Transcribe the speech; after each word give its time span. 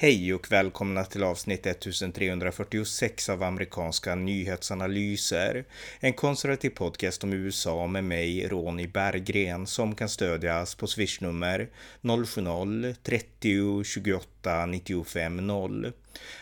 Hej 0.00 0.34
och 0.34 0.52
välkomna 0.52 1.04
till 1.04 1.22
avsnitt 1.22 1.66
1346 1.66 3.28
av 3.28 3.42
amerikanska 3.42 4.14
nyhetsanalyser. 4.14 5.64
En 6.00 6.12
konservativ 6.12 6.70
podcast 6.70 7.24
om 7.24 7.32
USA 7.32 7.86
med 7.86 8.04
mig, 8.04 8.48
Ronny 8.48 8.86
Berggren, 8.86 9.66
som 9.66 9.94
kan 9.94 10.08
stödjas 10.08 10.74
på 10.74 10.86
swishnummer 10.86 11.68
070-30 12.02 13.84
28 13.84 14.66
95 14.66 15.46
0. 15.46 15.92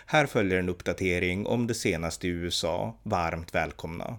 Här 0.07 0.27
följer 0.27 0.59
en 0.59 0.69
uppdatering 0.69 1.47
om 1.47 1.67
det 1.67 1.75
senaste 1.75 2.27
i 2.27 2.31
USA. 2.31 2.99
Varmt 3.03 3.55
välkomna! 3.55 4.19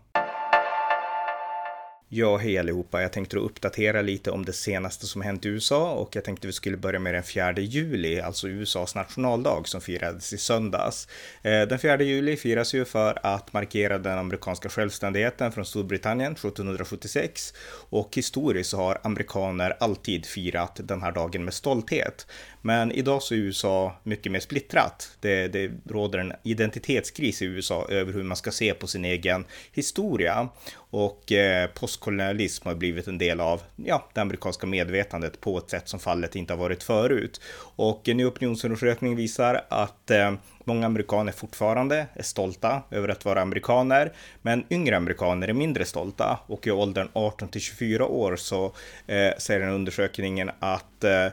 Ja, 2.09 2.37
hej 2.37 2.57
allihopa. 2.57 3.01
Jag 3.01 3.13
tänkte 3.13 3.37
uppdatera 3.37 4.01
lite 4.01 4.31
om 4.31 4.45
det 4.45 4.53
senaste 4.53 5.07
som 5.07 5.21
hänt 5.21 5.45
i 5.45 5.49
USA 5.49 5.91
och 5.93 6.15
jag 6.15 6.23
tänkte 6.23 6.47
vi 6.47 6.53
skulle 6.53 6.77
börja 6.77 6.99
med 6.99 7.13
den 7.13 7.23
4 7.23 7.53
juli, 7.59 8.21
alltså 8.21 8.47
USAs 8.47 8.95
nationaldag 8.95 9.67
som 9.67 9.81
firades 9.81 10.33
i 10.33 10.37
söndags. 10.37 11.07
Eh, 11.41 11.61
den 11.61 11.79
4 11.79 12.01
juli 12.03 12.37
firas 12.37 12.73
ju 12.73 12.85
för 12.85 13.19
att 13.23 13.53
markera 13.53 13.97
den 13.97 14.17
amerikanska 14.17 14.69
självständigheten 14.69 15.51
från 15.51 15.65
Storbritannien 15.65 16.31
1776 16.31 17.53
och 17.89 18.15
historiskt 18.15 18.69
så 18.69 18.77
har 18.77 18.99
amerikaner 19.03 19.77
alltid 19.79 20.25
firat 20.25 20.79
den 20.83 21.01
här 21.01 21.11
dagen 21.11 21.45
med 21.45 21.53
stolthet. 21.53 22.27
Men 22.61 22.91
idag 22.91 23.23
så 23.23 23.33
är 23.33 23.37
USA 23.37 23.95
mycket 24.03 24.31
mer 24.31 24.39
splittrat. 24.39 25.17
Det, 25.19 25.47
det 25.47 25.71
råder 25.89 26.19
en 26.19 26.33
identitetskris 26.43 27.41
i 27.41 27.45
USA 27.45 27.85
över 27.89 28.13
hur 28.13 28.23
man 28.23 28.37
ska 28.37 28.51
se 28.51 28.73
på 28.73 28.87
sin 28.87 29.05
egen 29.05 29.45
historia 29.71 30.49
och 30.75 31.31
eh, 31.31 31.69
postkolonialism 31.69 32.67
har 32.67 32.75
blivit 32.75 33.07
en 33.07 33.17
del 33.17 33.41
av 33.41 33.61
ja, 33.75 34.09
det 34.13 34.21
amerikanska 34.21 34.67
medvetandet 34.67 35.41
på 35.41 35.57
ett 35.57 35.69
sätt 35.69 35.89
som 35.89 35.99
fallet 35.99 36.35
inte 36.35 36.53
har 36.53 36.57
varit 36.57 36.83
förut. 36.83 37.41
Och 37.75 38.09
en 38.09 38.17
ny 38.17 38.25
opinionsundersökning 38.25 39.15
visar 39.15 39.65
att 39.69 40.11
eh, 40.11 40.31
Många 40.67 40.85
amerikaner 40.85 41.31
fortfarande 41.31 42.07
är 42.13 42.23
stolta 42.23 42.81
över 42.91 43.09
att 43.09 43.25
vara 43.25 43.41
amerikaner, 43.41 44.13
men 44.41 44.65
yngre 44.69 44.97
amerikaner 44.97 45.47
är 45.47 45.53
mindre 45.53 45.85
stolta 45.85 46.39
och 46.47 46.67
i 46.67 46.71
åldern 46.71 47.09
18 47.13 47.47
till 47.47 47.61
24 47.61 48.05
år 48.05 48.35
så 48.35 48.65
eh, 49.07 49.31
säger 49.37 49.59
den 49.59 49.69
undersökningen 49.69 50.51
att 50.59 51.03
eh, 51.03 51.27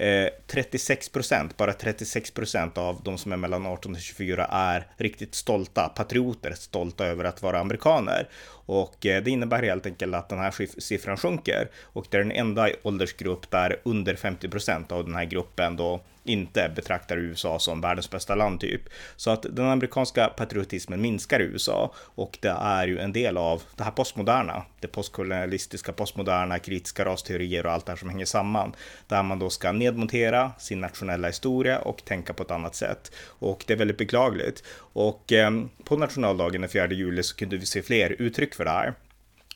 eh, 0.00 0.28
36 0.46 1.08
procent, 1.08 1.56
bara 1.56 1.72
36 1.72 2.30
procent 2.30 2.78
av 2.78 3.02
de 3.02 3.18
som 3.18 3.32
är 3.32 3.36
mellan 3.36 3.66
18 3.66 3.92
och 3.92 4.00
24 4.00 4.44
är 4.50 4.86
riktigt 4.96 5.34
stolta, 5.34 5.88
patrioter, 5.88 6.52
stolta 6.52 7.06
över 7.06 7.24
att 7.24 7.42
vara 7.42 7.60
amerikaner. 7.60 8.28
Och 8.66 9.06
eh, 9.06 9.22
det 9.22 9.30
innebär 9.30 9.62
helt 9.62 9.86
enkelt 9.86 10.14
att 10.14 10.28
den 10.28 10.38
här 10.38 10.80
siffran 10.80 11.16
sjunker 11.16 11.68
och 11.82 12.06
det 12.10 12.16
är 12.16 12.22
den 12.22 12.32
enda 12.32 12.68
åldersgrupp 12.82 13.50
där 13.50 13.80
under 13.82 14.14
50 14.14 14.48
procent 14.48 14.92
av 14.92 15.04
den 15.04 15.14
här 15.14 15.24
gruppen 15.24 15.76
då 15.76 16.00
inte 16.24 16.72
betraktar 16.76 17.16
USA 17.16 17.58
som 17.58 17.80
världens 17.80 18.10
bästa 18.10 18.34
land 18.34 18.60
typ. 18.60 18.82
Så 19.16 19.30
att 19.30 19.42
den 19.42 19.66
amerikanska 19.66 20.26
patriotismen 20.26 21.00
minskar 21.00 21.40
i 21.40 21.44
USA 21.44 21.94
och 21.96 22.38
det 22.40 22.56
är 22.60 22.86
ju 22.86 22.98
en 22.98 23.12
del 23.12 23.36
av 23.36 23.62
det 23.76 23.84
här 23.84 23.90
postmoderna, 23.90 24.62
det 24.80 24.88
postkolonialistiska, 24.88 25.92
postmoderna, 25.92 26.58
kritiska 26.58 27.04
rasteorier 27.04 27.66
och 27.66 27.72
allt 27.72 27.86
det 27.86 27.92
här 27.92 27.96
som 27.96 28.08
hänger 28.08 28.24
samman. 28.24 28.72
Där 29.06 29.22
man 29.22 29.38
då 29.38 29.50
ska 29.50 29.72
nedmontera 29.72 30.52
sin 30.58 30.80
nationella 30.80 31.28
historia 31.28 31.78
och 31.78 32.04
tänka 32.04 32.32
på 32.32 32.42
ett 32.42 32.50
annat 32.50 32.74
sätt. 32.74 33.12
Och 33.24 33.64
det 33.66 33.72
är 33.72 33.78
väldigt 33.78 33.98
beklagligt. 33.98 34.64
Och 34.92 35.32
eh, 35.32 35.50
på 35.84 35.96
nationaldagen 35.96 36.60
den 36.60 36.70
4 36.70 36.90
juli 36.90 37.22
så 37.22 37.36
kunde 37.36 37.56
vi 37.56 37.66
se 37.66 37.82
fler 37.82 38.16
uttryck 38.18 38.54
för 38.54 38.64
det 38.64 38.70
här. 38.70 38.94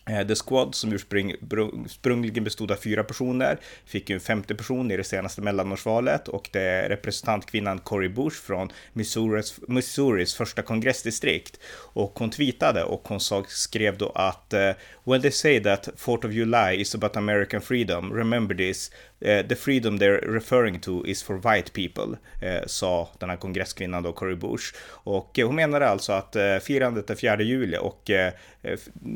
Eh, 0.07 0.27
The 0.27 0.35
Squad 0.35 0.75
som 0.75 0.93
ursprungligen 0.93 2.45
bestod 2.45 2.71
av 2.71 2.77
fyra 2.77 3.05
personer 3.05 3.59
fick 3.85 4.11
ju 4.11 4.15
en 4.15 4.21
femte 4.21 4.55
person 4.55 4.91
i 4.91 4.97
det 4.97 5.05
senaste 5.05 5.43
mellanårsvalet 5.43 6.29
och 6.29 6.49
det 6.53 6.61
är 6.61 6.89
representantkvinnan 6.89 7.79
Cory 7.79 8.09
Bush 8.09 8.37
från 8.37 8.73
Missouris, 8.93 9.61
Missouris 9.69 10.35
första 10.35 10.63
kongressdistrikt. 10.63 11.61
Och 11.93 12.19
hon 12.19 12.31
tweetade 12.31 12.85
och 12.85 13.09
hon 13.09 13.21
skrev 13.49 13.99
då 13.99 14.09
att 14.09 14.53
eh, 14.53 14.71
When 15.05 15.23
they 15.23 15.31
say 15.31 15.61
that 15.61 15.89
4th 15.97 16.27
of 16.27 16.33
July 16.33 16.81
is 16.81 16.95
about 16.95 17.17
American 17.17 17.61
freedom, 17.61 18.13
remember 18.13 18.55
this, 18.55 18.91
Eh, 19.25 19.47
the 19.47 19.57
freedom 19.57 19.99
they're 19.99 20.21
referring 20.21 20.81
to 20.81 21.07
is 21.07 21.23
for 21.23 21.35
white 21.37 21.73
people, 21.73 22.19
eh, 22.41 22.67
sa 22.67 23.09
den 23.19 23.31
här 23.31 23.37
kongresskvinnan 23.37 24.03
då, 24.03 24.13
Cory 24.13 24.35
Bush. 24.35 24.75
Och 24.89 25.39
eh, 25.39 25.47
hon 25.47 25.57
menade 25.57 25.89
alltså 25.89 26.13
att 26.13 26.37
firandet 26.63 27.11
är 27.11 27.15
4 27.15 27.43
juli 27.43 27.77
och 27.81 28.11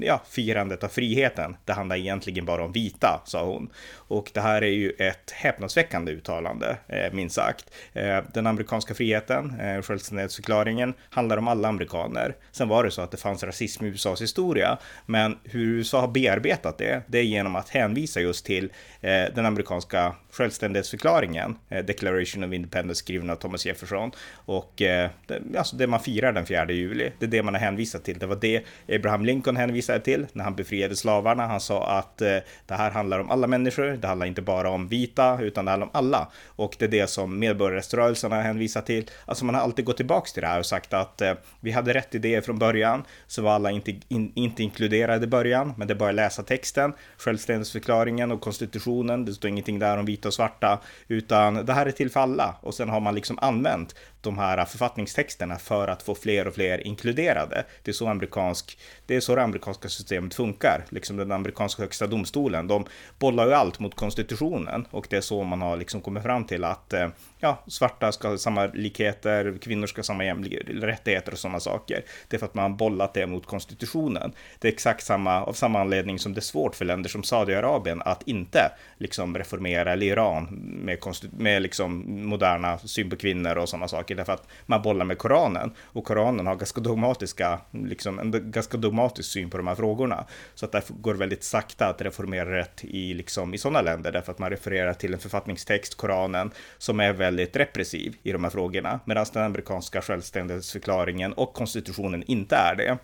ja, 0.01 0.23
firandet 0.31 0.85
av 0.85 0.89
friheten. 0.89 1.57
Det 1.65 1.73
handlar 1.73 1.97
egentligen 1.97 2.45
bara 2.45 2.65
om 2.65 2.73
vita, 2.73 3.23
sa 3.27 3.45
hon. 3.45 3.71
Och 4.09 4.31
det 4.35 4.41
här 4.41 4.63
är 4.63 4.71
ju 4.71 4.91
ett 4.91 5.31
häpnadsväckande 5.31 6.13
uttalande, 6.13 6.77
eh, 6.89 7.13
minst 7.13 7.35
sagt. 7.35 7.71
Eh, 7.93 8.19
den 8.35 8.47
amerikanska 8.47 8.95
friheten, 8.95 9.61
eh, 9.61 9.83
självständighetsförklaringen, 9.83 10.95
handlar 11.11 11.37
om 11.37 11.49
alla 11.49 11.69
amerikaner. 11.69 12.37
Sen 12.53 12.69
var 12.69 12.85
det 12.85 12.91
så 12.91 13.03
att 13.03 13.11
det 13.11 13.17
fanns 13.17 13.43
rasism 13.43 13.85
i 13.85 13.89
USAs 13.89 14.23
historia, 14.23 14.79
men 15.07 15.39
hur 15.45 15.67
USA 15.67 16.01
har 16.01 16.09
bearbetat 16.09 16.79
det, 16.79 17.03
det 17.07 17.19
är 17.19 17.23
genom 17.23 17.57
att 17.57 17.69
hänvisa 17.69 18.21
just 18.21 18.47
till 18.47 18.73
Eh, 19.01 19.35
den 19.35 19.47
amerikanska 19.47 20.15
självständighetsförklaringen, 20.31 21.57
eh, 21.69 21.85
Declaration 21.85 22.45
of 22.45 22.53
Independence 22.53 22.99
skriven 22.99 23.31
av 23.31 23.37
Thomas 23.37 23.67
Jefferson. 23.67 24.11
Och 24.35 24.83
eh, 24.83 25.11
det, 25.27 25.59
alltså 25.59 25.77
det 25.77 25.87
man 25.87 26.01
firar 26.01 26.33
den 26.33 26.47
4 26.47 26.73
juli, 26.73 27.13
det 27.19 27.27
är 27.27 27.31
det 27.31 27.43
man 27.43 27.55
har 27.55 27.61
hänvisat 27.61 28.05
till. 28.05 28.19
Det 28.19 28.27
var 28.27 28.37
det 28.37 28.65
Abraham 28.89 29.25
Lincoln 29.25 29.57
hänvisade 29.57 30.01
till 30.01 30.27
när 30.33 30.45
han 30.45 30.55
befriade 30.55 30.97
slavarna. 30.97 31.47
Han 31.47 31.61
sa 31.61 31.87
att 31.87 32.19
det 32.19 32.45
här 32.69 32.91
handlar 32.91 33.19
om 33.19 33.31
alla 33.31 33.47
människor, 33.47 33.85
det 33.87 34.09
handlar 34.09 34.27
inte 34.27 34.43
bara 34.43 34.71
om 34.71 34.89
vita, 34.89 35.39
utan 35.41 35.65
det 35.65 35.71
handlar 35.71 35.87
om 35.87 35.93
alla. 35.95 36.29
Och 36.47 36.77
det 36.79 36.85
är 36.85 36.89
det 36.89 37.07
som 37.07 37.39
medborgarrättsrörelsen 37.39 38.33
har 38.33 38.43
hänvisat 38.43 38.87
till. 38.87 39.11
Alltså 39.27 39.45
man 39.45 39.55
har 39.55 39.63
alltid 39.63 39.85
gått 39.85 39.97
tillbaks 39.97 40.33
till 40.33 40.41
det 40.41 40.47
här 40.47 40.59
och 40.59 40.67
sagt 40.67 40.95
att 40.95 41.23
vi 41.61 41.71
hade 41.71 41.95
rätt 41.95 42.15
idéer 42.15 42.41
från 42.41 42.59
början, 42.59 43.05
så 43.27 43.43
var 43.43 43.53
alla 43.53 43.71
inte, 43.71 43.95
in, 44.09 44.33
inte 44.35 44.63
inkluderade 44.63 45.25
i 45.25 45.29
början, 45.29 45.75
men 45.77 45.89
det 45.89 45.95
är 45.95 45.99
bara 45.99 46.09
att 46.09 46.15
läsa 46.15 46.43
texten, 46.43 46.93
självständighetsförklaringen 47.17 48.33
och 48.33 48.41
konstitutionen, 48.41 48.88
det 49.25 49.35
står 49.35 49.49
ingenting 49.49 49.79
där 49.79 49.99
om 49.99 50.07
vita 50.07 50.29
och 50.29 50.35
svarta, 50.35 50.79
utan 51.09 51.55
det 51.55 51.73
här 51.73 51.87
är 51.87 51.91
till 51.91 52.11
för 52.11 52.21
alla. 52.21 52.55
Och 52.61 52.75
sen 52.75 52.89
har 52.89 53.01
man 53.01 53.15
liksom 53.15 53.39
använt 53.41 53.95
de 54.21 54.39
här 54.39 54.65
författningstexterna 54.65 55.59
för 55.59 55.89
att 55.89 56.03
få 56.03 56.15
fler 56.15 56.49
och 56.49 56.55
fler 56.55 56.87
inkluderade. 56.87 57.65
Det 57.83 57.91
är 57.91 57.93
så, 57.93 58.09
amerikansk, 58.09 58.79
det, 59.07 59.17
är 59.17 59.21
så 59.21 59.35
det 59.35 59.43
amerikanska 59.43 59.89
systemet 59.89 60.35
funkar. 60.35 60.85
Liksom 60.89 61.17
den 61.17 61.33
amerikanska 61.33 61.83
högsta 61.83 62.07
domstolen, 62.07 62.69
de 62.69 62.87
bollar 63.19 63.47
ju 63.47 63.53
allt 63.53 63.79
mot 63.79 63.95
konstitutionen 63.95 64.87
och 64.91 65.07
det 65.11 65.17
är 65.17 65.21
så 65.21 65.43
man 65.43 65.63
har 65.63 65.77
liksom 65.77 66.01
kommit 66.01 66.23
fram 66.23 66.45
till 66.45 66.65
att 66.65 66.93
eh, 66.93 67.09
ja, 67.39 67.65
svarta 67.67 68.13
ska 68.13 68.29
ha 68.29 68.39
samma 68.39 68.67
likheter, 68.67 69.59
kvinnor 69.63 69.87
ska 69.87 69.99
ha 69.99 70.05
samma 70.05 70.25
rättigheter 70.25 71.33
och 71.33 71.39
sådana 71.39 71.61
saker. 71.61 72.05
Det 72.29 72.37
är 72.37 72.39
för 72.39 72.47
att 72.47 72.55
man 72.55 72.71
har 72.71 72.79
bollat 72.79 73.15
det 73.15 73.27
mot 73.27 73.47
konstitutionen. 73.47 74.33
Det 74.59 74.69
är 74.69 74.73
exakt 74.73 75.05
samma, 75.05 75.43
av 75.43 75.53
samma 75.53 75.81
anledning 75.81 76.19
som 76.19 76.35
det 76.35 76.39
är 76.39 76.43
svårt 76.43 76.77
för 76.77 76.85
länder 76.85 77.11
som 77.11 77.23
Saudiarabien 77.23 78.03
att 78.05 78.23
inte 78.29 78.73
liksom 78.99 79.39
reformera, 79.39 79.93
eller 79.93 80.07
Iran 80.07 80.45
med, 80.85 80.99
med 81.31 81.63
liksom 81.63 82.05
moderna 82.27 82.79
syn 82.79 83.11
på 83.11 83.17
kvinnor 83.17 83.59
och 83.59 83.69
sådana 83.69 83.89
saker, 83.89 84.08
därför 84.17 84.33
att 84.33 84.49
man 84.67 84.83
bollar 84.83 85.05
med 85.05 85.19
Koranen 85.19 85.73
och 85.83 86.05
Koranen 86.05 86.47
har 86.47 86.57
ganska 86.57 86.81
dogmatiska, 86.81 87.61
liksom 87.71 88.19
en 88.19 88.51
ganska 88.51 88.77
dogmatisk 88.77 89.31
syn 89.31 89.51
på 89.51 89.57
de 89.57 89.67
här 89.67 89.75
frågorna. 89.75 90.25
Så 90.55 90.67
att 90.67 90.73
därför 90.73 90.95
går 90.95 91.13
det 91.13 91.19
väldigt 91.19 91.45
sakta 91.45 91.87
att 91.87 92.03
reformera 92.03 92.59
rätt 92.59 92.85
i, 92.85 93.15
liksom, 93.15 93.55
i 93.55 93.59
sådana 93.59 93.81
länder, 93.81 94.13
därför 94.13 94.33
att 94.33 94.39
man 94.39 94.51
refererar 94.51 94.95
till 94.95 95.15
en 95.15 95.21
författningstext, 95.21 95.95
Koranen, 95.95 96.51
som 96.79 97.01
är 97.01 97.13
väldigt 97.13 97.57
repressiv 97.57 98.17
i 98.23 98.33
de 98.33 98.45
här 98.45 98.51
frågorna, 98.51 99.01
medan 99.05 99.27
den 99.33 99.43
amerikanska 99.43 100.03
självständighetsförklaringen 100.03 101.33
och 101.33 101.53
konstitutionen 101.53 102.25
inte 102.27 102.57
är 102.57 102.75
det. 102.75 102.99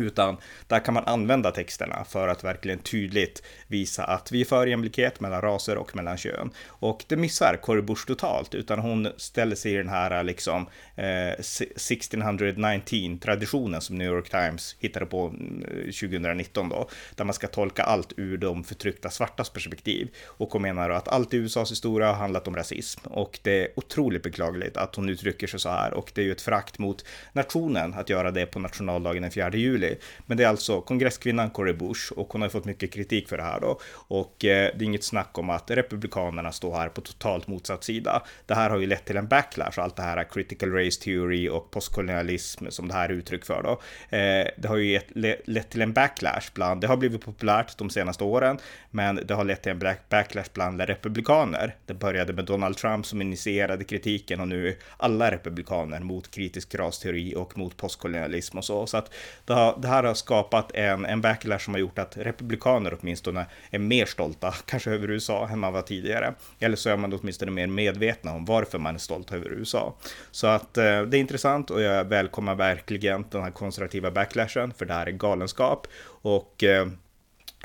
Utan 0.00 0.36
där 0.66 0.80
kan 0.80 0.94
man 0.94 1.04
använda 1.04 1.50
texterna 1.50 2.04
för 2.04 2.28
att 2.28 2.44
verkligen 2.44 2.78
tydligt 2.78 3.42
visa 3.66 4.04
att 4.04 4.32
vi 4.32 4.40
är 4.40 4.44
för 4.44 4.66
jämlikhet 4.66 5.20
mellan 5.20 5.40
raser 5.40 5.76
och 5.76 5.96
mellan 5.96 6.16
kön. 6.16 6.50
Och 6.66 7.04
det 7.08 7.16
missar 7.16 7.56
Cory 7.56 7.82
Bush 7.82 8.06
totalt, 8.06 8.54
utan 8.54 8.78
hon 8.78 9.08
ställer 9.16 9.56
sig 9.56 9.72
i 9.72 9.76
den 9.76 9.88
här 9.88 10.22
liksom 10.22 10.66
eh, 10.96 11.28
1619 11.28 13.18
traditionen 13.18 13.80
som 13.80 13.98
New 13.98 14.08
York 14.08 14.30
Times 14.30 14.76
hittade 14.78 15.06
på 15.06 15.26
eh, 15.26 15.84
2019 15.84 16.68
då, 16.68 16.88
där 17.14 17.24
man 17.24 17.34
ska 17.34 17.46
tolka 17.46 17.82
allt 17.82 18.12
ur 18.16 18.38
de 18.38 18.64
förtryckta 18.64 19.10
svartas 19.10 19.50
perspektiv. 19.50 20.08
Och 20.26 20.52
hon 20.52 20.62
menar 20.62 20.90
att 20.90 21.08
allt 21.08 21.34
i 21.34 21.36
USAs 21.36 21.70
historia 21.70 22.06
har 22.06 22.14
handlat 22.14 22.48
om 22.48 22.56
rasism 22.56 23.00
och 23.06 23.38
det 23.42 23.60
är 23.60 23.68
otroligt 23.76 24.22
beklagligt 24.22 24.76
att 24.76 24.94
hon 24.94 25.08
uttrycker 25.08 25.46
sig 25.46 25.60
så 25.60 25.68
här 25.68 25.94
och 25.94 26.12
det 26.14 26.20
är 26.20 26.24
ju 26.24 26.32
ett 26.32 26.40
frakt 26.40 26.78
mot 26.78 27.04
nationen 27.32 27.94
att 27.94 28.08
göra 28.08 28.30
det 28.30 28.46
på 28.46 28.58
nationaldagen 28.58 29.22
den 29.22 29.30
4 29.30 29.50
juli. 29.50 29.89
Men 30.26 30.36
det 30.36 30.44
är 30.44 30.48
alltså 30.48 30.80
kongresskvinnan 30.80 31.50
Cori 31.50 31.72
Bush 31.72 32.12
och 32.12 32.32
hon 32.32 32.42
har 32.42 32.48
fått 32.48 32.64
mycket 32.64 32.92
kritik 32.92 33.28
för 33.28 33.36
det 33.36 33.42
här 33.42 33.60
då. 33.60 33.80
Och 33.92 34.44
eh, 34.44 34.70
det 34.76 34.84
är 34.84 34.86
inget 34.86 35.04
snack 35.04 35.38
om 35.38 35.50
att 35.50 35.70
republikanerna 35.70 36.52
står 36.52 36.74
här 36.74 36.88
på 36.88 37.00
totalt 37.00 37.46
motsatt 37.46 37.84
sida. 37.84 38.22
Det 38.46 38.54
här 38.54 38.70
har 38.70 38.78
ju 38.78 38.86
lett 38.86 39.04
till 39.04 39.16
en 39.16 39.28
backlash, 39.28 39.72
allt 39.76 39.96
det 39.96 40.02
här 40.02 40.24
critical 40.24 40.72
race 40.72 41.00
theory 41.00 41.48
och 41.48 41.70
postkolonialism 41.70 42.66
som 42.68 42.88
det 42.88 42.94
här 42.94 43.08
är 43.08 43.12
uttryck 43.12 43.44
för 43.44 43.62
då. 43.62 43.70
Eh, 44.16 44.46
det 44.56 44.68
har 44.68 44.76
ju 44.76 45.00
lett 45.44 45.70
till 45.70 45.82
en 45.82 45.92
backlash 45.92 46.50
bland, 46.54 46.80
det 46.80 46.86
har 46.86 46.96
blivit 46.96 47.24
populärt 47.24 47.78
de 47.78 47.90
senaste 47.90 48.24
åren, 48.24 48.58
men 48.90 49.20
det 49.24 49.34
har 49.34 49.44
lett 49.44 49.62
till 49.62 49.72
en 49.72 49.98
backlash 50.08 50.48
bland 50.52 50.80
republikaner. 50.80 51.76
Det 51.86 51.94
började 51.94 52.32
med 52.32 52.44
Donald 52.44 52.76
Trump 52.76 53.06
som 53.06 53.22
initierade 53.22 53.84
kritiken 53.84 54.40
och 54.40 54.48
nu 54.48 54.68
är 54.68 54.74
alla 54.96 55.30
republikaner 55.30 56.00
mot 56.00 56.30
kritisk 56.30 56.74
rasteori 56.74 57.34
och 57.36 57.58
mot 57.58 57.76
postkolonialism 57.76 58.58
och 58.58 58.64
så. 58.64 58.86
Så 58.86 58.96
att 58.96 59.14
det, 59.44 59.52
har, 59.52 59.69
det 59.78 59.88
här 59.88 60.02
har 60.02 60.14
skapat 60.14 60.70
en, 60.74 61.06
en 61.06 61.20
backlash 61.20 61.58
som 61.58 61.74
har 61.74 61.78
gjort 61.78 61.98
att 61.98 62.16
republikaner 62.16 62.98
åtminstone 63.00 63.46
är 63.70 63.78
mer 63.78 64.06
stolta, 64.06 64.54
kanske 64.64 64.90
över 64.90 65.10
USA, 65.10 65.48
än 65.48 65.58
man 65.58 65.72
var 65.72 65.82
tidigare. 65.82 66.34
Eller 66.58 66.76
så 66.76 66.90
är 66.90 66.96
man 66.96 67.12
åtminstone 67.12 67.50
mer 67.50 67.66
medvetna 67.66 68.32
om 68.32 68.44
varför 68.44 68.78
man 68.78 68.94
är 68.94 68.98
stolt 68.98 69.32
över 69.32 69.52
USA. 69.52 69.96
Så 70.30 70.46
att 70.46 70.78
eh, 70.78 71.02
det 71.02 71.16
är 71.16 71.20
intressant 71.20 71.70
och 71.70 71.82
jag 71.82 72.04
välkomnar 72.04 72.54
verkligen 72.54 73.24
den 73.30 73.42
här 73.42 73.50
konservativa 73.50 74.10
backlashen, 74.10 74.72
för 74.72 74.84
det 74.84 74.94
här 74.94 75.06
är 75.06 75.10
galenskap. 75.10 75.86
Och 76.22 76.64
eh, 76.64 76.86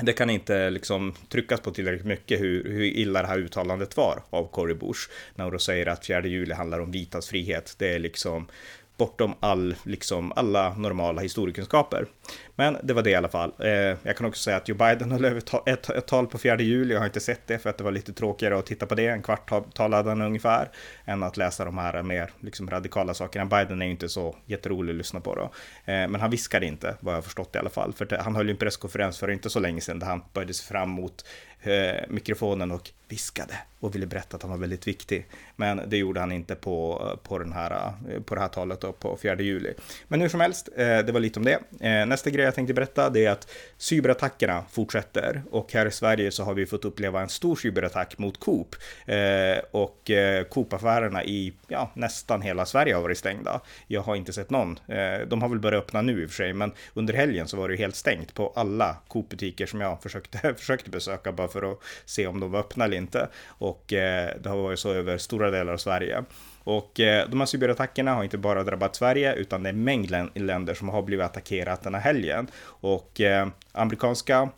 det 0.02 0.14
kan 0.14 0.30
inte 0.30 0.70
liksom 0.70 1.14
tryckas 1.30 1.60
på 1.60 1.72
tillräckligt 1.72 2.06
mycket 2.06 2.42
hur, 2.42 2.64
hur 2.64 2.84
illa 2.84 3.22
det 3.22 3.28
här 3.28 3.40
uttalandet 3.40 3.98
var 3.98 4.24
av 4.30 4.48
Cory 4.48 4.74
Bush 4.74 5.10
när 5.36 5.44
hon 5.44 5.54
då 5.54 5.60
säger 5.60 5.86
att 5.86 6.06
4 6.06 6.26
juli 6.26 6.54
handlar 6.54 6.80
om 6.80 6.92
vitas 6.92 7.28
frihet. 7.28 7.76
Det 7.78 7.94
är 7.94 8.00
liksom 8.00 8.48
bortom 8.98 9.34
all, 9.40 9.76
liksom, 9.84 10.34
alla 10.36 10.74
normala 10.78 11.22
historiekunskaper. 11.22 12.06
Men 12.56 12.78
det 12.84 12.94
var 12.94 13.02
det 13.02 13.10
i 13.10 13.16
alla 13.16 13.30
fall. 13.30 13.54
Eh, 13.60 13.70
jag 14.04 14.18
kan 14.18 14.28
också 14.28 14.44
säga 14.44 14.58
att 14.58 14.70
Joe 14.70 14.78
Biden 14.78 15.12
höll 15.12 15.26
över 15.26 15.42
ett, 15.66 15.90
ett 15.90 16.08
tal 16.08 16.28
på 16.28 16.38
4 16.38 16.62
juli. 16.62 16.94
Jag 16.94 17.02
har 17.02 17.06
inte 17.06 17.20
sett 17.20 17.48
det 17.48 17.60
för 17.60 17.70
att 17.70 17.78
det 17.78 17.84
var 17.84 17.92
lite 17.92 18.14
tråkigare 18.14 18.60
att 18.60 18.66
titta 18.66 18.86
på 18.86 18.96
det. 18.96 19.08
En 19.08 19.24
kvart 19.24 19.74
talade 19.74 20.10
han 20.10 20.22
ungefär. 20.22 20.70
Än 21.06 21.24
att 21.24 21.38
läsa 21.38 21.66
de 21.66 21.78
här 21.78 22.04
mer 22.04 22.32
liksom, 22.40 22.70
radikala 22.70 23.14
sakerna. 23.14 23.46
Biden 23.46 23.82
är 23.82 23.86
ju 23.86 23.92
inte 23.92 24.10
så 24.10 24.36
jätterolig 24.46 24.92
att 24.92 24.98
lyssna 24.98 25.20
på 25.20 25.36
då. 25.36 25.44
Eh, 25.44 26.08
men 26.08 26.16
han 26.16 26.32
viskade 26.32 26.66
inte, 26.66 26.98
vad 27.00 27.14
jag 27.14 27.18
har 27.18 27.22
förstått 27.22 27.56
i 27.56 27.58
alla 27.58 27.70
fall. 27.70 27.94
För 27.94 28.18
han 28.18 28.36
höll 28.36 28.46
ju 28.46 28.52
en 28.52 28.58
presskonferens 28.58 29.20
för 29.20 29.32
inte 29.32 29.50
så 29.50 29.60
länge 29.60 29.82
sedan 29.82 30.00
där 30.00 30.08
han 30.08 30.24
böjde 30.34 30.54
sig 30.54 30.68
fram 30.68 30.90
mot 30.90 31.26
eh, 31.62 32.04
mikrofonen 32.10 32.72
och 32.72 32.92
viskade 33.08 33.58
och 33.86 33.96
ville 33.96 34.06
berätta 34.06 34.36
att 34.36 34.42
han 34.42 34.52
var 34.52 34.58
väldigt 34.58 34.88
viktig. 34.88 35.26
Men 35.56 35.82
det 35.88 35.98
gjorde 35.98 36.20
han 36.20 36.32
inte 36.32 36.56
på, 36.56 37.10
på, 37.24 37.40
den 37.40 37.54
här, 37.54 37.94
på 38.26 38.36
det 38.36 38.42
här 38.42 38.48
talet 38.48 38.82
då, 38.82 38.92
på 38.92 39.18
4 39.22 39.42
juli. 39.42 39.74
Men 40.08 40.22
hur 40.22 40.30
som 40.30 40.40
helst, 40.40 40.70
eh, 40.78 41.00
det 41.00 41.12
var 41.12 41.20
lite 41.20 41.40
om 41.40 41.46
det. 41.46 41.60
Eh, 41.80 42.06
nästa 42.06 42.30
grej 42.30 42.46
jag 42.46 42.56
tänkte 42.56 42.74
berätta 42.74 43.10
det 43.10 43.26
är 43.26 43.32
att 43.32 43.52
cyberattackerna 43.78 44.64
fortsätter 44.72 45.44
och 45.52 45.74
här 45.74 45.86
i 45.86 45.92
Sverige 45.92 46.32
så 46.32 46.44
har 46.44 46.54
vi 46.54 46.66
fått 46.66 46.86
uppleva 46.86 47.22
en 47.22 47.30
stor 47.30 47.56
cyberattack 47.56 48.18
mot 48.18 48.40
Coop 48.40 48.76
eh, 49.06 49.64
och 49.72 50.12
Coop-affärerna 50.50 51.24
i 51.24 51.54
ja, 51.68 51.92
nästan 51.94 52.42
hela 52.42 52.66
Sverige 52.66 52.96
har 52.96 53.02
varit 53.02 53.18
stängda. 53.18 53.62
Jag 53.88 54.02
har 54.02 54.16
inte 54.16 54.34
sett 54.34 54.50
någon. 54.50 54.80
De 55.28 55.42
har 55.42 55.50
väl 55.50 55.60
börjat 55.60 55.84
öppna 55.84 56.02
nu 56.02 56.24
i 56.24 56.26
och 56.26 56.30
för 56.30 56.36
sig, 56.36 56.54
men 56.54 56.72
under 56.94 57.14
helgen 57.14 57.48
så 57.48 57.58
var 57.58 57.70
det 57.70 57.76
helt 57.76 57.96
stängt 57.96 58.34
på 58.34 58.54
alla 58.56 58.98
Coop-butiker 59.08 59.66
som 59.66 59.82
jag 59.82 60.02
försökte, 60.02 60.54
försökte 60.58 60.90
besöka 60.90 61.32
bara 61.32 61.48
för 61.48 61.72
att 61.72 61.80
se 62.06 62.28
om 62.28 62.40
de 62.40 62.52
var 62.52 62.60
öppna 62.60 62.88
eller 62.96 63.02
inte. 63.02 63.30
Och 63.48 63.94
eh, 63.94 64.30
det 64.42 64.50
har 64.50 64.58
varit 64.58 64.80
så 64.80 64.94
över 64.94 65.18
stora 65.18 65.52
delar 65.52 65.74
av 65.74 65.78
Sverige. 65.78 66.24
Och 66.64 67.00
eh, 67.00 67.30
de 67.30 67.40
här 67.40 67.46
cyberattackerna 67.46 68.14
har 68.14 68.24
inte 68.24 68.38
bara 68.38 68.64
drabbat 68.64 68.96
Sverige 68.96 69.34
utan 69.34 69.64
det 69.64 69.70
är 69.70 69.74
en 69.74 69.84
mängd 69.84 70.12
länder 70.36 70.74
som 70.74 70.90
har 70.90 71.02
blivit 71.02 71.26
attackerat 71.26 71.84
den 71.84 71.94
här 71.94 72.02
helgen. 72.02 72.48
Och 72.82 73.22
eh, 73.22 73.48
amerikanska 73.72 74.50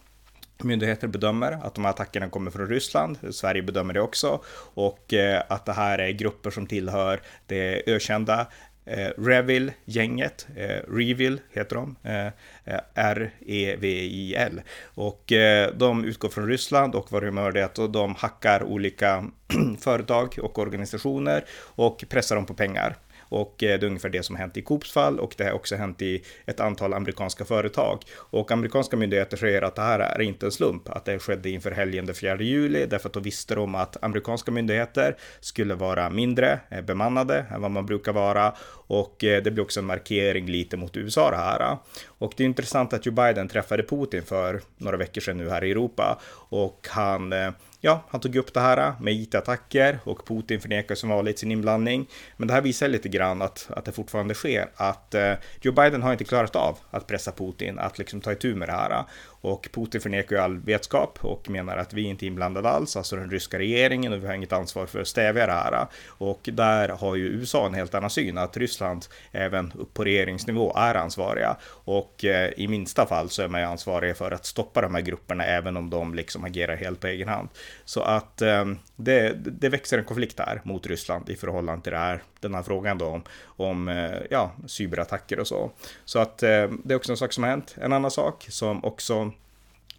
Myndigheter 0.63 1.07
bedömer 1.07 1.51
att 1.51 1.75
de 1.75 1.85
här 1.85 1.91
attackerna 1.91 2.29
kommer 2.29 2.51
från 2.51 2.67
Ryssland. 2.67 3.17
Sverige 3.31 3.61
bedömer 3.61 3.93
det 3.93 4.01
också 4.01 4.41
och 4.73 5.13
eh, 5.13 5.43
att 5.49 5.65
det 5.65 5.73
här 5.73 5.99
är 5.99 6.11
grupper 6.11 6.49
som 6.49 6.67
tillhör 6.67 7.21
det 7.47 7.89
ökända 7.89 8.47
eh, 8.87 9.11
Revil-gänget, 9.17 10.47
eh, 10.55 10.91
Revil 10.93 11.39
heter 11.51 11.75
de, 11.75 11.95
eh, 12.03 12.25
eh 12.25 12.79
R-E-V-I-L. 12.93 14.61
Och 14.83 15.31
eh, 15.31 15.71
de 15.73 16.05
utgår 16.05 16.29
från 16.29 16.47
Ryssland 16.47 16.95
och 16.95 17.11
vad 17.11 17.23
de 17.23 17.37
gör 17.37 17.57
är 17.57 17.63
att 17.63 17.93
de 17.93 18.15
hackar 18.15 18.63
olika 18.63 19.25
företag 19.79 20.39
och 20.41 20.59
organisationer 20.59 21.45
och 21.59 22.03
pressar 22.09 22.35
dem 22.35 22.45
på 22.45 22.53
pengar. 22.53 22.95
Och 23.29 23.63
eh, 23.63 23.79
det 23.79 23.85
är 23.85 23.87
ungefär 23.87 24.09
det 24.09 24.23
som 24.23 24.35
har 24.35 24.41
hänt 24.41 24.57
i 24.57 24.61
Coops 24.61 24.91
fall 24.91 25.19
och 25.19 25.33
det 25.37 25.43
har 25.43 25.51
också 25.51 25.75
hänt 25.75 26.01
i 26.01 26.23
ett 26.45 26.59
antal 26.59 26.93
amerikanska 26.93 27.45
företag. 27.45 28.01
Och 28.15 28.51
amerikanska 28.51 28.97
myndigheter 28.97 29.37
säger 29.37 29.61
att 29.61 29.75
det 29.75 29.81
här 29.81 29.99
är 29.99 30.21
inte 30.21 30.45
en 30.45 30.51
slump, 30.51 30.89
att 30.89 31.05
det 31.05 31.19
skedde 31.19 31.49
inför 31.49 31.71
helgen 31.71 32.05
den 32.05 32.15
4 32.15 32.41
juli, 32.41 32.85
därför 32.85 33.09
att 33.09 33.13
då 33.13 33.19
visste 33.19 33.55
de 33.55 33.75
att 33.75 34.03
amerikanska 34.03 34.51
myndigheter 34.51 35.15
skulle 35.39 35.75
vara 35.75 36.09
mindre 36.09 36.59
eh, 36.69 36.81
bemannade 36.81 37.45
än 37.51 37.61
vad 37.61 37.71
man 37.71 37.85
brukar 37.85 38.13
vara. 38.13 38.53
Och 38.87 39.23
eh, 39.23 39.43
det 39.43 39.51
blir 39.51 39.63
också 39.63 39.79
en 39.79 39.85
markering 39.85 40.45
lite 40.45 40.77
mot 40.77 40.97
USA 40.97 41.31
det 41.31 41.37
här. 41.37 41.77
Och 42.07 42.33
det 42.37 42.43
är 42.43 42.45
intressant 42.45 42.93
att 42.93 43.05
Joe 43.05 43.13
Biden 43.13 43.47
träffade 43.47 43.83
Putin 43.83 44.23
för 44.23 44.61
några 44.77 44.97
veckor 44.97 45.21
sedan 45.21 45.37
nu 45.37 45.49
här 45.49 45.63
i 45.63 45.71
Europa 45.71 46.19
och 46.49 46.87
han 46.89 47.33
eh, 47.33 47.51
ja, 47.81 48.03
han 48.09 48.21
tog 48.21 48.35
upp 48.35 48.53
det 48.53 48.59
här 48.59 48.93
med 49.01 49.13
IT-attacker 49.13 49.99
och 50.03 50.27
Putin 50.27 50.61
förnekar 50.61 50.95
som 50.95 51.09
vanligt 51.09 51.39
sin 51.39 51.51
inblandning. 51.51 52.07
Men 52.37 52.47
det 52.47 52.53
här 52.53 52.61
visar 52.61 52.87
lite 52.87 53.09
grann 53.09 53.41
att, 53.41 53.67
att 53.69 53.85
det 53.85 53.91
fortfarande 53.91 54.33
sker, 54.33 54.69
att 54.75 55.13
eh, 55.13 55.33
Joe 55.61 55.73
Biden 55.73 56.03
har 56.03 56.11
inte 56.11 56.23
klarat 56.23 56.55
av 56.55 56.77
att 56.91 57.07
pressa 57.07 57.31
Putin 57.31 57.79
att 57.79 57.97
liksom 57.97 58.21
ta 58.21 58.31
itu 58.31 58.55
med 58.55 58.67
det 58.69 58.73
här. 58.73 59.03
Och 59.41 59.69
Putin 59.71 60.01
förnekar 60.01 60.35
ju 60.35 60.41
all 60.41 60.57
vetskap 60.57 61.19
och 61.21 61.49
menar 61.49 61.77
att 61.77 61.93
vi 61.93 62.01
inte 62.01 62.25
är 62.25 62.27
inblandade 62.27 62.69
alls, 62.69 62.97
alltså 62.97 63.15
den 63.15 63.31
ryska 63.31 63.59
regeringen 63.59 64.13
och 64.13 64.23
vi 64.23 64.27
har 64.27 64.33
inget 64.33 64.53
ansvar 64.53 64.85
för 64.85 65.01
att 65.01 65.07
stävja 65.07 65.45
det 65.45 65.53
här. 65.53 65.87
Och 66.07 66.49
där 66.53 66.89
har 66.89 67.15
ju 67.15 67.25
USA 67.25 67.65
en 67.65 67.73
helt 67.73 67.95
annan 67.95 68.09
syn, 68.09 68.37
att 68.37 68.57
Ryssland 68.57 68.76
även 69.31 69.73
upp 69.75 69.93
på 69.93 70.03
regeringsnivå 70.03 70.73
är 70.75 70.95
ansvariga. 70.95 71.57
Och 71.67 72.25
eh, 72.25 72.51
i 72.57 72.67
minsta 72.67 73.05
fall 73.05 73.29
så 73.29 73.41
är 73.41 73.47
man 73.47 73.61
ju 73.61 73.67
ansvariga 73.67 74.15
för 74.15 74.31
att 74.31 74.45
stoppa 74.45 74.81
de 74.81 74.95
här 74.95 75.01
grupperna 75.01 75.45
även 75.45 75.77
om 75.77 75.89
de 75.89 76.15
liksom 76.15 76.43
agerar 76.43 76.75
helt 76.75 76.99
på 76.99 77.07
egen 77.07 77.27
hand. 77.27 77.49
Så 77.85 78.01
att 78.01 78.41
eh, 78.41 78.65
det, 78.95 79.33
det 79.35 79.69
växer 79.69 79.97
en 79.97 80.05
konflikt 80.05 80.39
här 80.39 80.61
mot 80.63 80.87
Ryssland 80.87 81.29
i 81.29 81.35
förhållande 81.35 81.83
till 81.83 81.91
det 81.91 81.97
här, 81.97 82.23
den 82.39 82.55
här 82.55 82.63
frågan 82.63 82.97
då 82.97 83.05
om, 83.05 83.23
om 83.45 83.87
eh, 83.87 84.17
ja, 84.29 84.51
cyberattacker 84.65 85.39
och 85.39 85.47
så. 85.47 85.71
Så 86.05 86.19
att 86.19 86.43
eh, 86.43 86.67
det 86.83 86.93
är 86.93 86.95
också 86.95 87.11
en 87.11 87.17
sak 87.17 87.33
som 87.33 87.43
har 87.43 87.51
hänt. 87.51 87.75
En 87.81 87.93
annan 87.93 88.11
sak 88.11 88.45
som 88.49 88.85
också 88.85 89.31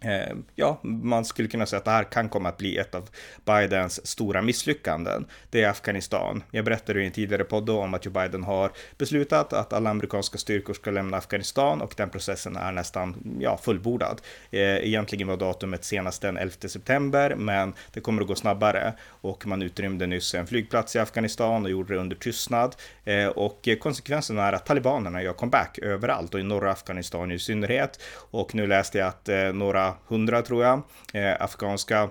Eh, 0.01 0.35
ja, 0.55 0.79
man 0.83 1.25
skulle 1.25 1.47
kunna 1.47 1.65
säga 1.65 1.77
att 1.77 1.85
det 1.85 1.91
här 1.91 2.03
kan 2.03 2.29
komma 2.29 2.49
att 2.49 2.57
bli 2.57 2.77
ett 2.77 2.95
av 2.95 3.09
Bidens 3.45 4.07
stora 4.07 4.41
misslyckanden. 4.41 5.25
Det 5.49 5.63
är 5.63 5.69
Afghanistan. 5.69 6.43
Jag 6.51 6.65
berättade 6.65 7.03
i 7.03 7.05
en 7.05 7.11
tidigare 7.11 7.43
podd 7.43 7.69
om 7.69 7.93
att 7.93 8.05
Joe 8.05 8.11
Biden 8.11 8.43
har 8.43 8.71
beslutat 8.97 9.53
att 9.53 9.73
alla 9.73 9.89
amerikanska 9.89 10.37
styrkor 10.37 10.73
ska 10.73 10.91
lämna 10.91 11.17
Afghanistan 11.17 11.81
och 11.81 11.93
den 11.97 12.09
processen 12.09 12.55
är 12.55 12.71
nästan 12.71 13.37
ja, 13.39 13.57
fullbordad. 13.57 14.21
Eh, 14.51 14.61
egentligen 14.61 15.27
var 15.27 15.37
datumet 15.37 15.83
senast 15.83 16.21
den 16.21 16.37
11 16.37 16.55
september, 16.67 17.35
men 17.35 17.73
det 17.93 18.01
kommer 18.01 18.21
att 18.21 18.27
gå 18.27 18.35
snabbare 18.35 18.93
och 19.21 19.47
man 19.47 19.61
utrymde 19.61 20.07
nyss 20.07 20.35
en 20.35 20.47
flygplats 20.47 20.95
i 20.95 20.99
Afghanistan 20.99 21.63
och 21.63 21.71
gjorde 21.71 21.93
det 21.93 21.99
under 21.99 22.15
tystnad. 22.15 22.75
Eh, 23.05 23.27
och 23.27 23.69
konsekvensen 23.79 24.37
är 24.37 24.53
att 24.53 24.65
talibanerna 24.65 25.23
gör 25.23 25.33
comeback 25.33 25.79
överallt 25.81 26.33
och 26.33 26.39
i 26.39 26.43
norra 26.43 26.71
Afghanistan 26.71 27.31
i 27.31 27.39
synnerhet. 27.39 28.01
Och 28.31 28.55
nu 28.55 28.67
läste 28.67 28.97
jag 28.97 29.07
att 29.07 29.29
några 29.53 29.88
hundra 30.07 30.41
tror 30.41 30.63
jag, 30.63 30.81
eh, 31.13 31.41
afghanska 31.41 32.09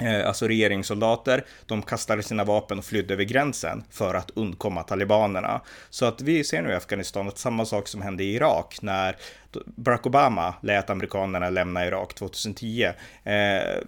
eh, 0.00 0.26
alltså 0.28 0.48
regeringssoldater, 0.48 1.44
de 1.66 1.82
kastade 1.82 2.22
sina 2.22 2.44
vapen 2.44 2.78
och 2.78 2.84
flydde 2.84 3.14
över 3.14 3.24
gränsen 3.24 3.84
för 3.90 4.14
att 4.14 4.30
undkomma 4.30 4.82
talibanerna. 4.82 5.60
Så 5.90 6.06
att 6.06 6.20
vi 6.20 6.44
ser 6.44 6.62
nu 6.62 6.70
i 6.70 6.74
Afghanistan 6.74 7.28
att 7.28 7.38
samma 7.38 7.64
sak 7.64 7.88
som 7.88 8.02
hände 8.02 8.24
i 8.24 8.34
Irak 8.34 8.78
när 8.82 9.16
Barack 9.64 10.06
Obama 10.06 10.54
lät 10.62 10.90
amerikanerna 10.90 11.50
lämna 11.50 11.86
Irak 11.86 12.14
2010. 12.14 12.92
Eh, 13.24 13.34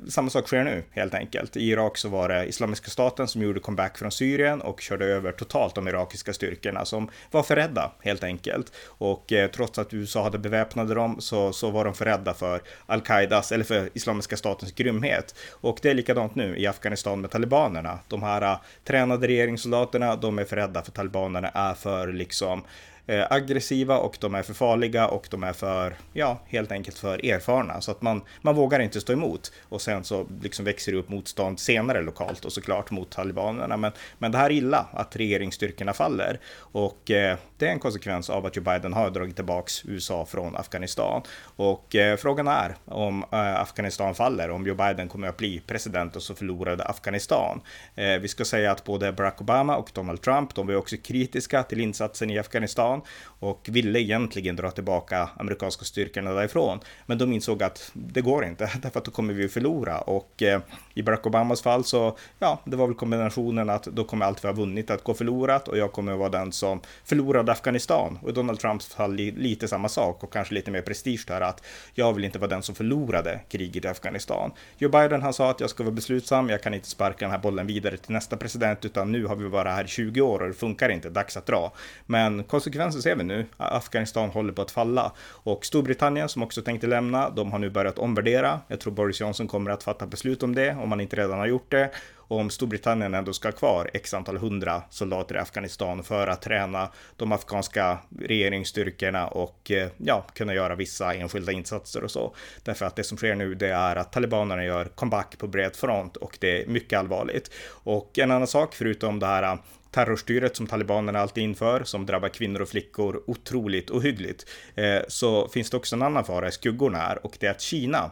samma 0.09 0.31
sak 0.31 0.47
sker 0.47 0.64
nu 0.64 0.85
helt 0.90 1.14
enkelt. 1.14 1.57
I 1.57 1.71
Irak 1.71 1.99
så 1.99 2.09
var 2.09 2.29
det 2.29 2.47
Islamiska 2.47 2.90
staten 2.90 3.29
som 3.29 3.43
gjorde 3.43 3.61
comeback 3.61 3.99
från 3.99 4.12
Syrien 4.12 4.61
och 4.61 4.81
körde 4.81 5.05
över 5.05 5.33
totalt 5.33 5.75
de 5.75 5.88
irakiska 5.88 6.33
styrkorna 6.33 6.85
som 6.85 7.11
var 7.31 7.43
för 7.43 7.57
rädda 7.57 7.93
helt 8.00 8.25
enkelt. 8.25 8.73
Och 8.87 9.33
eh, 9.33 9.50
trots 9.50 9.79
att 9.79 9.95
USA 9.95 10.23
hade 10.23 10.38
beväpnade 10.38 10.95
dem 10.95 11.21
så, 11.21 11.52
så 11.52 11.71
var 11.71 11.85
de 11.85 11.95
för 11.95 12.05
rädda 12.05 12.35
för 12.35 12.61
al-Qaidas 12.87 13.52
eller 13.52 13.64
för 13.64 13.90
Islamiska 13.95 14.37
statens 14.37 14.73
grymhet. 14.73 15.35
Och 15.50 15.79
det 15.83 15.90
är 15.90 15.95
likadant 15.95 16.35
nu 16.35 16.57
i 16.57 16.67
Afghanistan 16.67 17.21
med 17.21 17.31
talibanerna. 17.31 17.99
De 18.09 18.23
här 18.23 18.43
uh, 18.43 18.61
tränade 18.85 19.26
regeringssoldaterna, 19.26 20.17
de 20.17 20.38
är 20.38 20.45
för 20.45 20.57
rädda 20.57 20.83
för 20.83 20.93
talibanerna 20.93 21.49
är 21.49 21.75
för 21.75 22.12
liksom 22.12 22.62
Eh, 23.07 23.26
aggressiva 23.30 23.99
och 23.99 24.16
de 24.21 24.35
är 24.35 24.42
för 24.42 24.54
farliga 24.54 25.09
och 25.09 25.28
de 25.30 25.42
är 25.42 25.52
för, 25.52 25.95
ja, 26.12 26.40
helt 26.47 26.73
enkelt 26.73 26.99
för 26.99 27.26
erfarna. 27.26 27.80
Så 27.80 27.90
att 27.90 28.02
man, 28.02 28.23
man 28.42 28.54
vågar 28.54 28.80
inte 28.80 29.00
stå 29.00 29.12
emot. 29.12 29.52
Och 29.69 29.83
sen 29.83 30.04
så 30.04 30.26
liksom 30.42 30.64
växer 30.64 30.92
det 30.92 30.99
upp 30.99 31.09
motstånd 31.09 31.61
senare 31.61 32.02
lokalt 32.02 32.45
och 32.45 32.52
såklart 32.52 32.90
mot 32.90 33.11
talibanerna. 33.11 33.76
Men, 33.76 33.92
men 34.19 34.33
det 34.33 34.38
här 34.38 34.47
är 34.47 34.54
illa 34.54 34.87
att 34.92 35.16
regeringsstyrkorna 35.16 35.92
faller. 35.92 36.40
Och 36.57 37.11
eh, 37.11 37.37
det 37.59 37.66
är 37.66 37.73
en 37.73 37.78
konsekvens 37.78 38.30
av 38.30 38.47
att 38.47 38.57
Joe 38.57 38.62
Biden 38.62 38.92
har 38.92 39.11
dragit 39.11 39.37
tillbaks 39.37 39.83
USA 39.87 40.26
från 40.26 40.57
Afghanistan. 40.57 41.23
Och 41.57 41.97
eh, 41.97 42.16
frågan 42.16 42.49
är 42.49 42.76
om 42.85 43.25
eh, 43.33 43.61
Afghanistan 43.61 44.14
faller, 44.14 44.50
om 44.50 44.66
Joe 44.66 44.75
Biden 44.75 45.09
kommer 45.09 45.28
att 45.28 45.37
bli 45.37 45.61
president 45.66 46.16
och 46.16 46.23
så 46.23 46.35
förlorade 46.35 46.85
Afghanistan. 46.85 47.61
Eh, 47.95 48.19
vi 48.19 48.28
ska 48.28 48.45
säga 48.45 48.73
att 48.73 48.85
både 48.85 49.12
Barack 49.12 49.40
Obama 49.40 49.76
och 49.76 49.90
Donald 49.95 50.23
Trump, 50.23 50.54
de 50.54 50.66
var 50.66 50.75
också 50.75 50.97
kritiska 50.97 51.62
till 51.62 51.80
insatsen 51.80 52.30
i 52.30 52.38
Afghanistan 52.38 53.00
och 53.23 53.69
ville 53.73 54.00
egentligen 54.00 54.57
dra 54.57 54.71
tillbaka 54.71 55.28
amerikanska 55.37 55.85
styrkorna 55.85 56.33
därifrån. 56.33 56.80
Men 57.07 57.19
de 57.19 57.33
insåg 57.33 57.62
att 57.62 57.90
det 57.95 58.21
går 58.21 58.45
inte, 58.45 58.71
därför 58.83 58.99
att 58.99 59.04
då 59.04 59.11
kommer 59.11 59.35
vi 59.35 59.45
att 59.45 59.52
förlora. 59.52 59.99
Och 59.99 60.42
eh, 60.42 60.61
i 60.95 61.02
Barack 61.02 61.26
Obamas 61.26 61.62
fall 61.62 61.85
så, 61.85 62.16
ja, 62.38 62.61
det 62.64 62.76
var 62.76 62.87
väl 62.87 62.97
kombinationen 62.97 63.71
att 63.71 63.83
då 63.85 64.04
kommer 64.04 64.26
allt 64.26 64.45
vi 64.45 64.49
har 64.49 64.54
vunnit 64.54 64.90
att 64.90 65.04
gå 65.04 65.14
förlorat 65.14 65.69
och 65.69 65.78
jag 65.78 65.92
kommer 65.92 66.12
att 66.12 66.19
vara 66.19 66.28
den 66.28 66.52
som 66.52 66.80
förlorade 67.04 67.52
Afghanistan. 67.52 68.19
Och 68.23 68.28
i 68.28 68.33
Donald 68.33 68.61
Trumps 68.61 68.95
fall 68.95 69.14
lite 69.14 69.69
samma 69.69 69.88
sak 69.88 70.25
och 70.25 70.33
kanske 70.33 70.54
lite 70.54 70.71
mer 70.71 70.83
prestige 70.83 71.25
där 71.26 71.40
att 71.40 71.64
jag 71.95 72.12
vill 72.12 72.25
inte 72.25 72.38
vara 72.38 72.50
den 72.50 72.62
som 72.62 72.75
förlorade 72.75 73.40
kriget 73.49 73.85
i 73.85 73.88
Afghanistan. 73.88 74.52
Joe 74.78 74.90
Biden 74.90 75.23
han 75.23 75.33
sa 75.33 75.50
att 75.50 75.61
jag 75.61 75.71
ska 75.71 75.83
vara 75.83 75.95
beslutsam, 75.95 76.49
jag 76.49 76.62
kan 76.62 76.75
inte 76.75 76.88
sparka 76.88 77.25
den 77.25 77.30
här 77.30 77.38
bollen 77.38 77.66
vidare 77.66 77.97
till 77.97 78.12
nästa 78.12 78.37
president 78.37 78.85
utan 78.85 79.12
nu 79.12 79.26
har 79.26 79.37
vi 79.37 79.49
varit 79.49 79.73
här 79.73 79.85
i 79.85 79.88
20 79.88 80.21
år 80.21 80.42
och 80.42 80.49
det 80.49 80.54
funkar 80.54 80.88
inte, 80.88 81.11
dags 81.11 81.37
att 81.37 81.47
dra. 81.47 81.73
Men 82.07 82.45
konsekvenser 82.80 83.10
ser 83.10 83.16
vi 83.16 83.25
nu, 83.25 83.46
Afghanistan 83.56 84.30
håller 84.30 84.52
på 84.52 84.62
att 84.62 84.70
falla 84.70 85.12
och 85.44 85.64
Storbritannien 85.64 86.28
som 86.28 86.42
också 86.42 86.62
tänkte 86.62 86.87
lämna, 86.87 87.30
de 87.30 87.52
har 87.52 87.58
nu 87.58 87.70
börjat 87.70 87.99
omvärdera. 87.99 88.60
Jag 88.68 88.80
tror 88.80 88.92
Boris 88.92 89.20
Johnson 89.20 89.49
kommer 89.49 89.70
att 89.70 89.82
fatta 89.82 90.06
beslut 90.06 90.42
om 90.42 90.54
det 90.54 90.76
om 90.82 90.88
man 90.88 91.00
inte 91.00 91.16
redan 91.16 91.38
har 91.38 91.46
gjort 91.46 91.70
det 91.70 91.90
och 92.16 92.38
om 92.38 92.50
Storbritannien 92.50 93.14
ändå 93.14 93.32
ska 93.32 93.49
ha 93.49 93.52
kvar 93.52 93.90
x 93.92 94.14
antal 94.14 94.37
hundra 94.37 94.82
soldater 94.90 95.34
i 95.34 95.38
Afghanistan 95.38 96.02
för 96.02 96.26
att 96.26 96.42
träna 96.42 96.88
de 97.16 97.32
afghanska 97.32 97.99
regeringsstyrkorna 98.20 99.26
och 99.28 99.70
eh, 99.70 99.88
ja, 99.96 100.26
kunna 100.34 100.54
göra 100.54 100.75
vissa 100.75 101.14
enskilda 101.14 101.52
insatser 101.52 102.04
och 102.04 102.10
så. 102.10 102.34
Därför 102.64 102.87
att 102.87 102.96
det 102.96 103.04
som 103.04 103.16
sker 103.16 103.34
nu, 103.34 103.54
det 103.54 103.68
är 103.68 103.96
att 103.96 104.12
talibanerna 104.12 104.64
gör 104.64 104.84
comeback 104.84 105.38
på 105.38 105.46
bred 105.46 105.76
front 105.76 106.16
och 106.16 106.38
det 106.40 106.62
är 106.62 106.66
mycket 106.66 106.99
allvarligt. 106.99 107.50
Och 107.84 108.18
en 108.18 108.30
annan 108.30 108.46
sak, 108.46 108.75
förutom 108.75 109.18
det 109.18 109.26
här 109.26 109.58
terrorstyret 109.90 110.56
som 110.56 110.66
talibanerna 110.66 111.18
alltid 111.18 111.44
inför, 111.44 111.85
som 111.85 112.06
drabbar 112.06 112.28
kvinnor 112.28 112.61
och 112.61 112.68
flickor 112.68 113.23
otroligt 113.26 113.90
ohyggligt, 113.90 114.47
eh, 114.75 115.00
så 115.09 115.49
finns 115.49 115.70
det 115.70 115.76
också 115.76 115.97
en 115.97 116.02
annan 116.02 116.25
fara 116.25 116.49
i 116.49 116.52
skuggorna 116.52 116.99
här 116.99 117.26
och 117.26 117.37
det 117.40 117.47
är 117.47 117.50
att 117.50 117.61
Kina 117.61 118.11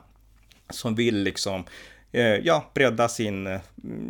som 0.71 0.95
vill 0.95 1.23
liksom 1.23 1.65
Eh, 2.13 2.23
ja, 2.23 2.71
bredda 2.75 3.09
sin, 3.09 3.59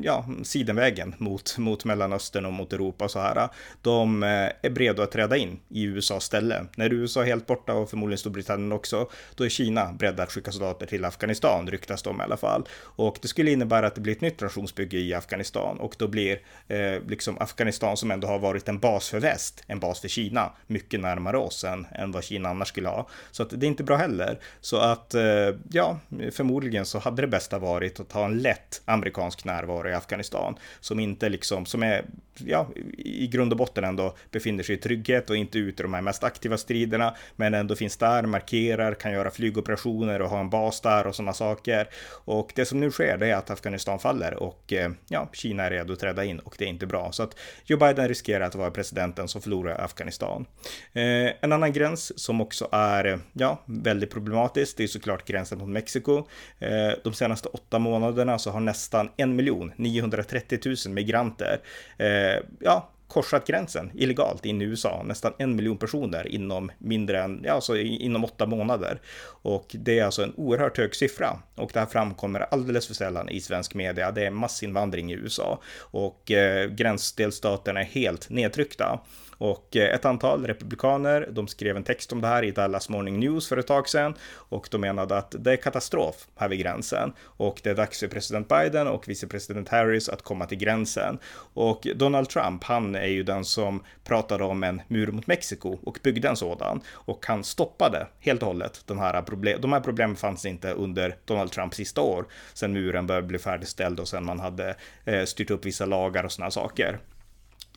ja, 0.03 0.27
sidenvägen 0.43 1.15
mot, 1.19 1.59
mot 1.59 1.85
Mellanöstern 1.85 2.45
och 2.45 2.53
mot 2.53 2.73
Europa 2.73 3.05
och 3.05 3.11
så 3.11 3.19
här. 3.19 3.49
De 3.83 4.23
eh, 4.23 4.29
är 4.63 4.71
beredda 4.71 5.03
att 5.03 5.13
träda 5.13 5.37
in 5.37 5.61
i 5.69 5.83
USAs 5.83 6.25
ställe. 6.25 6.65
När 6.77 6.93
USA 6.93 7.23
är 7.23 7.27
helt 7.27 7.47
borta 7.47 7.75
och 7.75 7.91
förmodligen 7.91 8.19
Storbritannien 8.19 8.73
också, 8.73 9.11
då 9.35 9.45
är 9.45 9.49
Kina 9.49 9.93
beredda 9.93 10.23
att 10.23 10.33
skicka 10.33 10.53
soldater 10.53 10.87
till 10.87 11.05
Afghanistan, 11.05 11.67
ryktas 11.67 12.03
de 12.03 12.21
i 12.21 12.25
alla 12.25 12.37
fall. 12.37 12.69
Och 12.83 13.19
det 13.23 13.29
skulle 13.29 13.51
innebära 13.51 13.87
att 13.87 13.95
det 13.95 14.01
blir 14.01 14.13
ett 14.13 14.21
nytt 14.21 14.41
nationsbygge 14.41 14.99
i 14.99 15.15
Afghanistan 15.15 15.79
och 15.79 15.95
då 15.99 16.09
blir 16.09 16.41
eh, 16.69 17.03
liksom 17.07 17.39
Afghanistan 17.39 17.97
som 17.97 18.11
ändå 18.11 18.29
har 18.29 18.39
varit 18.39 18.69
en 18.69 18.79
bas 18.79 19.09
för 19.09 19.21
väst, 19.21 19.65
en 19.67 19.81
bas 19.81 20.01
för 20.01 20.09
Kina, 20.09 20.53
mycket 20.67 21.01
närmare 21.01 21.39
oss 21.39 21.65
än, 21.65 21.87
än 21.93 22.13
vad 22.13 22.25
Kina 22.25 22.49
annars 22.49 22.69
skulle 22.69 22.89
ha. 22.89 23.09
Så 23.31 23.43
att 23.43 23.51
det 23.51 23.67
är 23.67 23.69
inte 23.69 23.85
bra 23.85 23.97
heller. 23.97 24.39
Så 24.61 24.77
att, 24.79 25.15
eh, 25.15 25.23
ja, 25.71 25.99
förmodligen 26.33 26.87
så 26.87 26.99
hade 26.99 27.23
det 27.23 27.29
bästa 27.29 27.59
varit 27.59 28.01
att 28.01 28.13
ha 28.13 28.25
en 28.25 28.39
lätt 28.39 28.83
amerikansk 28.85 29.45
närvaro 29.59 29.89
i 29.89 29.95
Afghanistan 29.95 30.59
som 30.81 31.01
inte 31.01 31.29
liksom, 31.29 31.67
som 31.67 31.83
är, 31.83 32.05
ja, 32.35 32.69
i 32.99 33.27
grund 33.27 33.53
och 33.53 33.59
botten 33.59 33.85
ändå 33.85 34.17
befinner 34.31 34.63
sig 34.63 34.75
i 34.75 34.79
trygghet 34.79 35.31
och 35.31 35.37
inte 35.37 35.59
ute 35.59 35.83
i 35.83 35.85
de 35.85 35.95
här 35.95 36.03
mest 36.03 36.25
aktiva 36.25 36.57
striderna, 36.57 37.15
men 37.37 37.55
ändå 37.55 37.75
finns 37.75 37.97
där, 37.97 38.23
markerar, 38.23 38.95
kan 38.95 39.13
göra 39.13 39.31
flygoperationer 39.31 40.23
och 40.23 40.31
ha 40.31 40.41
en 40.41 40.51
bas 40.51 40.81
där 40.81 41.07
och 41.07 41.15
sådana 41.15 41.33
saker. 41.33 41.89
Och 42.25 42.53
det 42.55 42.65
som 42.65 42.81
nu 42.81 42.91
sker, 42.91 43.17
det 43.19 43.27
är 43.27 43.35
att 43.35 43.51
Afghanistan 43.51 43.99
faller 43.99 44.35
och 44.35 44.73
eh, 44.73 44.91
ja, 45.09 45.29
Kina 45.33 45.65
är 45.65 45.71
redo 45.71 45.93
att 45.93 46.01
träda 46.01 46.25
in 46.25 46.39
och 46.39 46.55
det 46.59 46.65
är 46.65 46.69
inte 46.69 46.87
bra. 46.87 47.13
Så 47.13 47.23
att 47.23 47.37
Joe 47.65 47.79
Biden 47.79 48.09
riskerar 48.09 48.47
att 48.47 48.55
vara 48.55 48.71
presidenten 48.71 49.29
som 49.29 49.43
förlorar 49.43 49.85
Afghanistan. 49.85 50.47
Eh, 50.93 51.33
en 51.41 51.53
annan 51.53 51.73
gräns 51.73 52.19
som 52.19 52.41
också 52.41 52.69
är, 52.73 53.05
eh, 53.05 53.19
ja, 53.33 53.63
väldigt 53.67 54.11
problematisk, 54.11 54.77
det 54.77 54.83
är 54.83 54.87
såklart 54.87 55.25
gränsen 55.25 55.59
mot 55.59 55.69
Mexiko. 55.69 56.19
Eh, 56.59 56.93
de 57.05 57.13
senaste 57.13 57.49
åtta 57.49 57.79
månaderna 57.79 58.39
så 58.39 58.51
har 58.51 58.61
nästan 58.61 59.11
1 59.17 59.29
miljon 59.29 59.48
930 59.77 60.59
000 60.87 60.95
migranter 60.95 61.61
eh, 61.99 62.45
ja, 62.61 62.91
korsat 63.09 63.47
gränsen 63.47 63.91
illegalt 63.95 64.47
in 64.47 64.63
i 64.63 64.65
USA. 64.65 65.03
Nästan 65.05 65.33
en 65.39 65.57
miljon 65.57 65.77
personer 65.77 66.29
inom 66.29 66.71
mindre 66.79 67.23
än, 67.23 67.41
ja, 67.45 67.53
alltså 67.53 67.77
inom 67.77 68.25
åtta 68.25 68.47
månader. 68.47 69.01
Och 69.43 69.67
det 69.71 69.99
är 69.99 70.05
alltså 70.05 70.23
en 70.23 70.35
oerhört 70.37 70.79
hög 70.79 70.95
siffra. 70.95 71.39
Och 71.55 71.71
det 71.75 71.81
här 71.81 71.87
framkommer 71.87 72.41
alldeles 72.41 72.87
för 72.87 72.95
sällan 72.95 73.29
i 73.29 73.41
svensk 73.41 73.75
media. 73.75 74.11
Det 74.11 74.27
är 74.27 74.31
massinvandring 74.31 75.13
i 75.13 75.15
USA 75.15 75.61
och 75.79 76.31
eh, 76.31 76.69
gränsdelstaterna 76.69 77.81
är 77.81 77.85
helt 77.85 78.31
nedtryckta. 78.31 79.01
Och 79.39 79.77
eh, 79.77 79.95
ett 79.95 80.05
antal 80.05 80.47
republikaner, 80.47 81.29
de 81.31 81.49
skrev 81.49 81.77
en 81.77 81.85
text 81.85 82.13
om 82.13 82.21
det 82.21 82.29
här 82.29 82.43
i 82.43 82.51
Dallas 82.51 82.89
Morning 82.89 83.21
News 83.21 83.49
för 83.49 83.57
ett 83.57 83.67
tag 83.67 83.89
sedan 83.89 84.15
och 84.35 84.69
de 84.71 84.81
menade 84.81 85.17
att 85.17 85.35
det 85.39 85.53
är 85.53 85.57
katastrof 85.57 86.29
här 86.37 86.49
vid 86.49 86.59
gränsen 86.59 87.13
och 87.23 87.61
det 87.63 87.71
är 87.71 87.75
dags 87.75 88.01
för 88.01 88.09
president 88.09 88.49
Biden 88.49 88.87
och 88.87 89.09
vicepresident 89.09 89.69
Harris 89.69 90.09
att 90.09 90.23
komma 90.23 90.47
till 90.47 90.59
gränsen. 90.59 91.19
Och 91.55 91.87
Donald 91.97 92.29
Trump, 92.29 92.65
han 92.65 92.95
är 92.95 93.07
ju 93.07 93.23
den 93.23 93.45
som 93.45 93.83
pratade 94.05 94.45
om 94.45 94.63
en 94.63 94.83
mur 94.89 95.07
mot 95.07 95.27
Mexiko 95.27 95.79
och 95.83 95.99
byggde 96.03 96.29
en 96.29 96.37
sådan 96.37 96.81
och 96.93 97.27
han 97.27 97.45
stoppade 97.45 98.07
helt 98.21 98.43
och 98.43 98.49
hållet 98.49 98.83
den 98.87 98.99
här 98.99 99.23
problem. 99.23 99.61
De 99.61 99.73
här 99.73 99.81
problemen 99.81 100.17
fanns 100.17 100.47
inte 100.47 100.73
under 100.73 101.17
Donald 101.25 101.53
Trumps 101.53 101.77
sista 101.77 102.01
år 102.01 102.27
sen 102.55 102.73
muren 102.73 103.07
började 103.07 103.27
bli 103.27 103.39
färdigställd 103.39 104.01
och 104.01 104.09
sen 104.09 104.25
man 104.25 104.41
hade 104.41 104.77
eh, 105.05 105.25
styrt 105.25 105.51
upp 105.51 105.65
vissa 105.65 105.87
lagar 105.87 106.25
och 106.25 106.33
sådana 106.33 106.51
saker. 106.51 106.99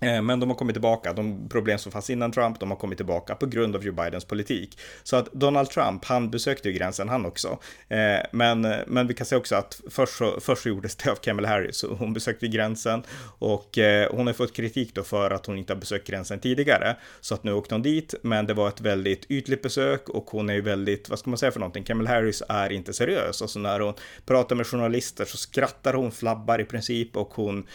Eh, 0.02 0.22
men 0.22 0.40
de 0.40 0.50
har 0.50 0.56
kommit 0.56 0.74
tillbaka, 0.74 1.14
de 1.14 1.50
problem 1.50 1.78
som 1.78 1.92
fanns 1.92 2.10
innan 2.10 2.32
Trump, 2.32 2.60
de 2.60 2.72
har 2.72 2.78
kommit 2.78 2.98
tillbaka 2.98 3.36
på 3.36 3.46
grund 3.46 3.76
av 3.76 3.86
Joe 3.86 3.94
Bidens 3.94 4.26
politik. 4.26 4.80
Så 5.04 5.16
att 5.16 5.34
Donald 5.34 5.70
Trump, 5.70 6.06
han 6.06 6.30
besökte 6.30 6.70
ju 6.70 6.76
gränsen 6.76 7.10
han 7.10 7.26
också. 7.26 7.60
Eh, 7.88 8.20
men, 8.32 8.62
men 8.88 9.08
vi 9.08 9.14
kan 9.14 9.26
säga 9.26 9.40
också 9.40 9.56
att 9.56 9.82
först 9.90 10.18
så, 10.18 10.40
först 10.40 10.64
så 10.64 10.70
gjordes 10.70 10.96
det 10.96 11.12
av 11.12 11.16
Kamala 11.16 11.48
Harris, 11.48 11.86
hon 11.90 12.14
besökte 12.14 12.48
gränsen 12.48 13.04
och 13.40 13.78
eh, 13.78 14.16
hon 14.16 14.28
har 14.28 14.34
fått 14.34 14.54
kritik 14.54 14.96
då 14.96 15.04
för 15.04 15.32
att 15.32 15.46
hon 15.46 15.58
inte 15.58 15.74
har 15.74 15.80
besökt 15.80 16.08
gränsen 16.08 16.40
tidigare. 16.40 16.96
Så 17.22 17.34
att 17.34 17.44
nu 17.44 17.54
åkte 17.54 17.76
hon 17.76 17.82
dit, 17.82 18.16
men 18.22 18.46
det 18.46 18.54
var 18.54 18.68
ett 18.68 18.82
väldigt 18.82 19.32
ytligt 19.32 19.62
besök 19.62 20.10
och 20.10 20.30
hon 20.30 20.50
är 20.50 20.54
ju 20.54 20.62
väldigt, 20.62 21.10
vad 21.10 21.20
ska 21.20 21.30
man 21.30 21.38
säga 21.38 21.52
för 21.52 21.60
någonting, 21.60 21.84
Kamala 21.84 22.10
Harris 22.10 22.44
är 22.50 22.72
inte 22.72 22.94
seriös. 22.94 23.42
Alltså 23.42 23.60
när 23.60 23.80
hon 23.80 23.94
pratar 24.26 24.56
med 24.56 24.68
journalister 24.68 25.26
så 25.26 25.38
skrattar 25.38 25.94
hon, 25.94 26.12
flabbar 26.12 26.62
i 26.62 26.66
princip 26.66 27.18
och 27.18 27.34
hon, 27.34 27.68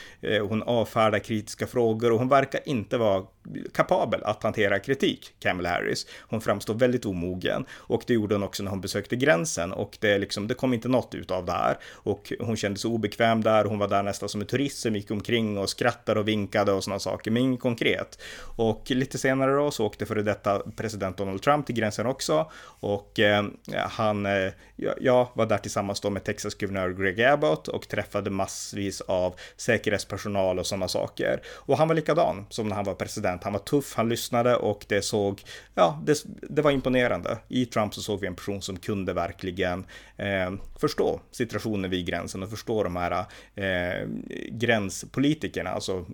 hon 0.49 0.63
avfärdar 0.63 1.19
kritiska 1.19 1.67
frågor 1.67 2.16
hon 2.19 2.29
verkar 2.29 2.69
inte 2.69 2.99
vara 2.99 3.25
kapabel 3.75 4.23
att 4.25 4.43
hantera 4.43 4.79
kritik, 4.79 5.35
Kamala 5.41 5.69
Harris. 5.69 6.07
Hon 6.21 6.41
framstår 6.41 6.75
väldigt 6.75 7.07
omogen 7.07 7.65
och 7.73 8.03
det 8.07 8.15
gjorde 8.15 8.35
hon 8.35 8.43
också 8.43 8.63
när 8.63 8.71
hon 8.71 8.81
besökte 8.81 9.17
gränsen 9.17 9.73
och 9.73 9.99
det, 10.01 10.19
liksom, 10.19 10.49
det 10.49 10.55
kom 10.55 10.75
inte 10.75 10.89
något 10.89 11.15
ut 11.15 11.31
av 11.31 11.47
det 11.47 11.53
här 11.53 11.79
och 11.93 12.33
hon 12.41 12.57
kände 12.57 12.79
sig 12.79 12.91
obekväm 12.91 13.43
där. 13.43 13.65
Hon 13.65 13.79
var 13.79 13.89
där 13.89 14.03
nästan 14.03 14.29
som 14.29 14.41
en 14.41 14.47
turist 14.47 14.79
som 14.79 14.97
gick 14.97 15.11
omkring 15.11 15.59
och 15.59 15.71
skrattade 15.71 16.21
och 16.21 16.29
vinkade 16.29 16.73
och 16.73 16.85
sådana 16.85 16.99
saker, 16.99 17.31
men 17.31 17.43
inget 17.43 17.61
konkret. 17.61 18.19
Och 18.57 18.91
lite 18.91 19.19
senare 19.19 19.55
då 19.55 19.71
så 19.71 19.87
åkte 19.87 20.07
före 20.07 20.23
detta 20.23 20.63
president 20.77 21.17
Donald 21.17 21.43
Trump 21.43 21.67
till 21.67 21.75
gränsen 21.75 22.07
också 22.07 22.51
och 22.81 23.21
eh, 23.21 23.45
han 23.75 24.27
eh, 24.27 24.53
ja, 25.01 25.33
var 25.35 25.47
där 25.47 25.59
tillsammans 25.59 26.01
då 26.01 26.11
med 26.11 26.25
Texas 26.25 26.55
guvernör 26.55 26.91
Greg 26.91 27.23
Abbott 27.23 27.69
och 27.69 27.89
träffade 27.89 28.31
massvis 28.31 29.01
av 29.01 29.35
säkerhetspersonal 29.57 30.59
och 30.59 30.67
sådana 30.67 30.89
saker. 30.89 31.43
Och 31.47 31.79
han 31.79 31.89
var 31.89 31.95
likadan 31.95 32.47
som 32.51 32.69
när 32.69 32.77
han 32.77 32.85
var 32.85 32.95
president. 32.95 33.36
Han 33.45 33.53
var 33.53 33.61
tuff, 33.61 33.95
han 33.95 34.09
lyssnade 34.09 34.57
och 34.57 34.85
det 34.89 35.03
såg, 35.03 35.43
ja, 35.75 36.03
det, 36.05 36.25
det 36.27 36.63
var 36.63 36.71
imponerande. 36.71 37.39
I 37.49 37.67
Trump 37.67 37.95
så 37.95 38.03
såg 38.03 38.21
vi 38.21 38.27
en 38.27 38.35
person 38.35 38.63
som 38.63 38.77
kunde 38.77 39.13
verkligen 39.13 39.85
eh, 40.17 40.53
förstå 40.81 41.21
situationen 41.31 41.91
vid 41.91 42.07
gränsen 42.07 42.43
och 42.43 42.51
förstå 42.51 42.83
de 42.83 42.97
här 42.97 43.25
eh, 43.55 44.09
gränspolitikerna, 44.51 45.71
alltså 45.71 46.07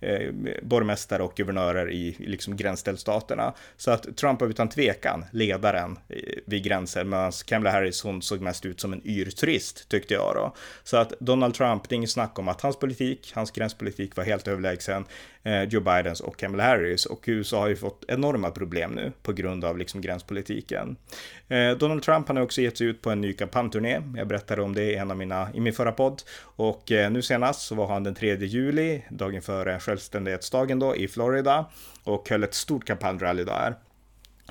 eh, 0.00 0.32
borgmästare 0.62 1.22
och 1.22 1.34
guvernörer 1.34 1.90
i, 1.90 2.16
liksom 2.18 2.56
gränsdelstaterna. 2.56 3.54
Så 3.76 3.90
att 3.90 4.16
Trump 4.16 4.40
var 4.40 4.48
utan 4.48 4.68
tvekan 4.68 5.24
ledaren 5.30 5.98
eh, 6.08 6.16
vid 6.46 6.64
gränsen, 6.64 7.08
medan 7.08 7.32
Kamala 7.46 7.70
Harris 7.70 8.02
hon 8.02 8.22
såg 8.22 8.40
mest 8.40 8.66
ut 8.66 8.80
som 8.80 8.92
en 8.92 9.06
yrturist 9.06 9.88
tyckte 9.88 10.14
jag 10.14 10.34
då. 10.34 10.54
Så 10.84 10.96
att 10.96 11.12
Donald 11.20 11.54
Trump, 11.54 11.88
det 11.88 11.94
är 11.94 11.96
inget 11.96 12.10
snack 12.10 12.38
om 12.38 12.48
att 12.48 12.60
hans 12.60 12.78
politik, 12.78 13.32
hans 13.34 13.50
gränspolitik 13.50 14.16
var 14.16 14.24
helt 14.24 14.48
överlägsen 14.48 15.04
Eh, 15.44 15.62
Joe 15.62 15.80
Bidens 15.80 16.20
och 16.20 16.36
Kamala 16.36 16.62
Kamala 16.62 16.62
Harris 16.62 17.06
och 17.06 17.24
USA 17.26 17.60
har 17.60 17.68
ju 17.68 17.76
fått 17.76 18.04
enorma 18.08 18.50
problem 18.50 18.92
nu 18.92 19.12
på 19.22 19.32
grund 19.32 19.64
av 19.64 19.78
liksom 19.78 20.00
gränspolitiken. 20.00 20.96
Eh, 21.48 21.70
Donald 21.70 22.02
Trump 22.02 22.28
han 22.28 22.36
har 22.36 22.44
också 22.44 22.60
gett 22.60 22.78
sig 22.78 22.86
ut 22.86 23.02
på 23.02 23.10
en 23.10 23.20
ny 23.20 23.32
kampanjturné. 23.32 24.02
Jag 24.16 24.28
berättade 24.28 24.62
om 24.62 24.74
det 24.74 24.82
i 24.82 24.94
en 24.94 25.10
av 25.10 25.16
mina, 25.16 25.48
i 25.54 25.60
min 25.60 25.72
förra 25.72 25.92
podd. 25.92 26.22
Och 26.56 26.92
eh, 26.92 27.10
nu 27.10 27.22
senast 27.22 27.60
så 27.60 27.74
var 27.74 27.86
han 27.86 28.04
den 28.04 28.14
3 28.14 28.36
juli, 28.36 29.02
dagen 29.10 29.42
före 29.42 29.80
självständighetsdagen 29.80 30.78
då, 30.78 30.96
i 30.96 31.08
Florida 31.08 31.70
och 32.04 32.28
höll 32.30 32.44
ett 32.44 32.54
stort 32.54 32.84
kampanjrally 32.84 33.44
där. 33.44 33.74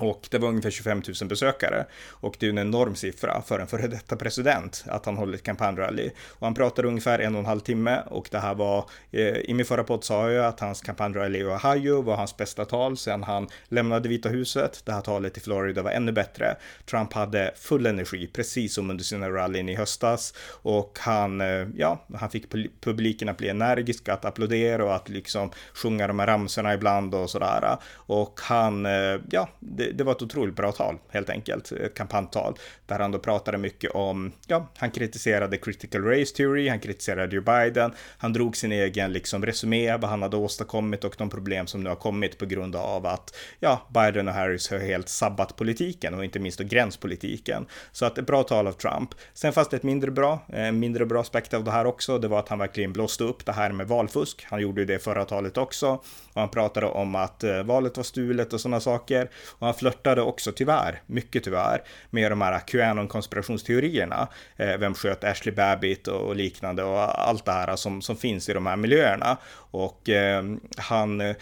Och 0.02 0.28
det 0.30 0.38
var 0.38 0.48
ungefär 0.48 0.70
25 0.70 1.02
000 1.20 1.28
besökare. 1.28 1.86
Och 2.10 2.36
det 2.38 2.46
är 2.46 2.50
en 2.50 2.58
enorm 2.58 2.94
siffra 2.94 3.42
för 3.42 3.58
en 3.58 3.66
före 3.66 3.86
detta 3.86 4.16
president 4.16 4.84
att 4.88 5.06
han 5.06 5.16
håller 5.16 5.34
ett 5.34 5.42
kampanjrally. 5.42 6.10
Och 6.28 6.46
han 6.46 6.54
pratade 6.54 6.88
ungefär 6.88 7.18
en 7.18 7.34
och 7.34 7.40
en 7.40 7.46
halv 7.46 7.60
timme 7.60 8.02
och 8.06 8.28
det 8.30 8.38
här 8.38 8.54
var, 8.54 8.84
eh, 9.10 9.36
i 9.36 9.54
min 9.54 9.66
förra 9.66 9.84
podd 9.84 10.04
sa 10.04 10.30
jag 10.30 10.46
att 10.46 10.60
hans 10.60 10.80
kampanjrally 10.80 11.38
i 11.38 11.44
Ohio 11.44 12.02
var 12.02 12.16
hans 12.16 12.36
bästa 12.36 12.64
tal 12.64 12.96
sedan 12.96 13.22
han 13.22 13.48
lämnade 13.68 14.08
Vita 14.08 14.28
huset. 14.28 14.82
Det 14.84 14.92
här 14.92 15.00
talet 15.00 15.36
i 15.36 15.40
Florida 15.40 15.82
var 15.82 15.90
ännu 15.90 16.12
bättre. 16.12 16.56
Trump 16.90 17.12
hade 17.12 17.52
full 17.56 17.86
energi, 17.86 18.26
precis 18.26 18.74
som 18.74 18.90
under 18.90 19.04
sina 19.04 19.30
rallyn 19.30 19.68
i 19.68 19.74
höstas. 19.74 20.34
Och 20.62 20.98
han, 21.00 21.40
eh, 21.40 21.68
ja, 21.76 22.06
han 22.14 22.30
fick 22.30 22.50
publiken 22.80 23.28
att 23.28 23.36
bli 23.36 23.48
energisk, 23.48 24.08
att 24.08 24.24
applådera 24.24 24.84
och 24.84 24.94
att 24.94 25.08
liksom 25.08 25.50
sjunga 25.74 26.06
de 26.06 26.18
här 26.18 26.26
ramsorna 26.26 26.74
ibland 26.74 27.14
och 27.14 27.30
sådär. 27.30 27.76
Och 27.94 28.40
han, 28.42 28.86
eh, 28.86 29.20
ja, 29.30 29.48
det, 29.60 29.91
det, 29.92 30.04
var 30.04 30.12
ett 30.12 30.22
otroligt 30.22 30.56
bra 30.56 30.72
tal 30.72 30.98
helt 31.08 31.30
enkelt, 31.30 31.72
ett 31.72 31.94
kampanjtal 31.94 32.54
där 32.86 32.98
han 32.98 33.12
då 33.12 33.18
pratade 33.18 33.58
mycket 33.58 33.90
om, 33.90 34.32
ja, 34.46 34.68
han 34.76 34.90
kritiserade 34.90 35.56
critical 35.56 36.04
race 36.04 36.36
theory, 36.36 36.68
han 36.68 36.80
kritiserade 36.80 37.36
Joe 37.36 37.42
Biden, 37.42 37.92
han 38.18 38.32
drog 38.32 38.56
sin 38.56 38.72
egen 38.72 39.12
liksom 39.12 39.46
resumé, 39.46 39.96
vad 39.96 40.10
han 40.10 40.22
hade 40.22 40.36
åstadkommit 40.36 41.04
och 41.04 41.14
de 41.18 41.30
problem 41.30 41.66
som 41.66 41.82
nu 41.82 41.88
har 41.88 41.96
kommit 41.96 42.38
på 42.38 42.46
grund 42.46 42.76
av 42.76 43.06
att, 43.06 43.36
ja, 43.60 43.88
Biden 43.94 44.28
och 44.28 44.34
Harris 44.34 44.70
har 44.70 44.78
helt 44.78 45.08
sabbat 45.08 45.56
politiken 45.56 46.14
och 46.14 46.24
inte 46.24 46.38
minst 46.38 46.58
då 46.58 46.64
gränspolitiken. 46.64 47.66
Så 47.92 48.06
att 48.06 48.18
ett 48.18 48.26
bra 48.26 48.42
tal 48.42 48.66
av 48.66 48.72
Trump. 48.72 49.10
Sen 49.34 49.52
fanns 49.52 49.68
det 49.68 49.76
ett 49.76 49.82
mindre 49.82 50.10
bra, 50.10 50.38
en 50.48 50.78
mindre 50.78 51.06
bra 51.06 51.20
aspekt 51.20 51.54
av 51.54 51.64
det 51.64 51.70
här 51.70 51.84
också, 51.84 52.18
det 52.18 52.28
var 52.28 52.38
att 52.38 52.48
han 52.48 52.58
verkligen 52.58 52.92
blåste 52.92 53.24
upp 53.24 53.46
det 53.46 53.52
här 53.52 53.72
med 53.72 53.88
valfusk. 53.88 54.46
Han 54.50 54.60
gjorde 54.60 54.80
ju 54.80 54.86
det 54.86 54.98
förra 54.98 55.24
talet 55.24 55.56
också 55.56 55.88
och 56.32 56.40
han 56.40 56.48
pratade 56.48 56.86
om 56.86 57.14
att 57.14 57.44
eh, 57.44 57.62
valet 57.62 57.96
var 57.96 58.04
stulet 58.04 58.52
och 58.52 58.60
sådana 58.60 58.80
saker 58.80 59.30
och 59.58 59.66
han 59.72 59.78
flörtade 59.78 60.22
också 60.22 60.52
tyvärr, 60.52 61.02
mycket 61.06 61.44
tyvärr, 61.44 61.82
med 62.10 62.32
de 62.32 62.40
här 62.40 62.58
QAnon-konspirationsteorierna. 62.58 64.28
Eh, 64.56 64.76
vem 64.78 64.94
sköt 64.94 65.24
Ashley 65.24 65.54
Babbitt 65.54 66.08
och 66.08 66.36
liknande 66.36 66.82
och 66.84 67.28
allt 67.28 67.44
det 67.44 67.52
här 67.52 67.76
som, 67.76 68.02
som 68.02 68.16
finns 68.16 68.48
i 68.48 68.52
de 68.52 68.66
här 68.66 68.76
miljöerna. 68.76 69.36
Och 69.70 70.08
eh, 70.08 70.44
han 70.76 71.34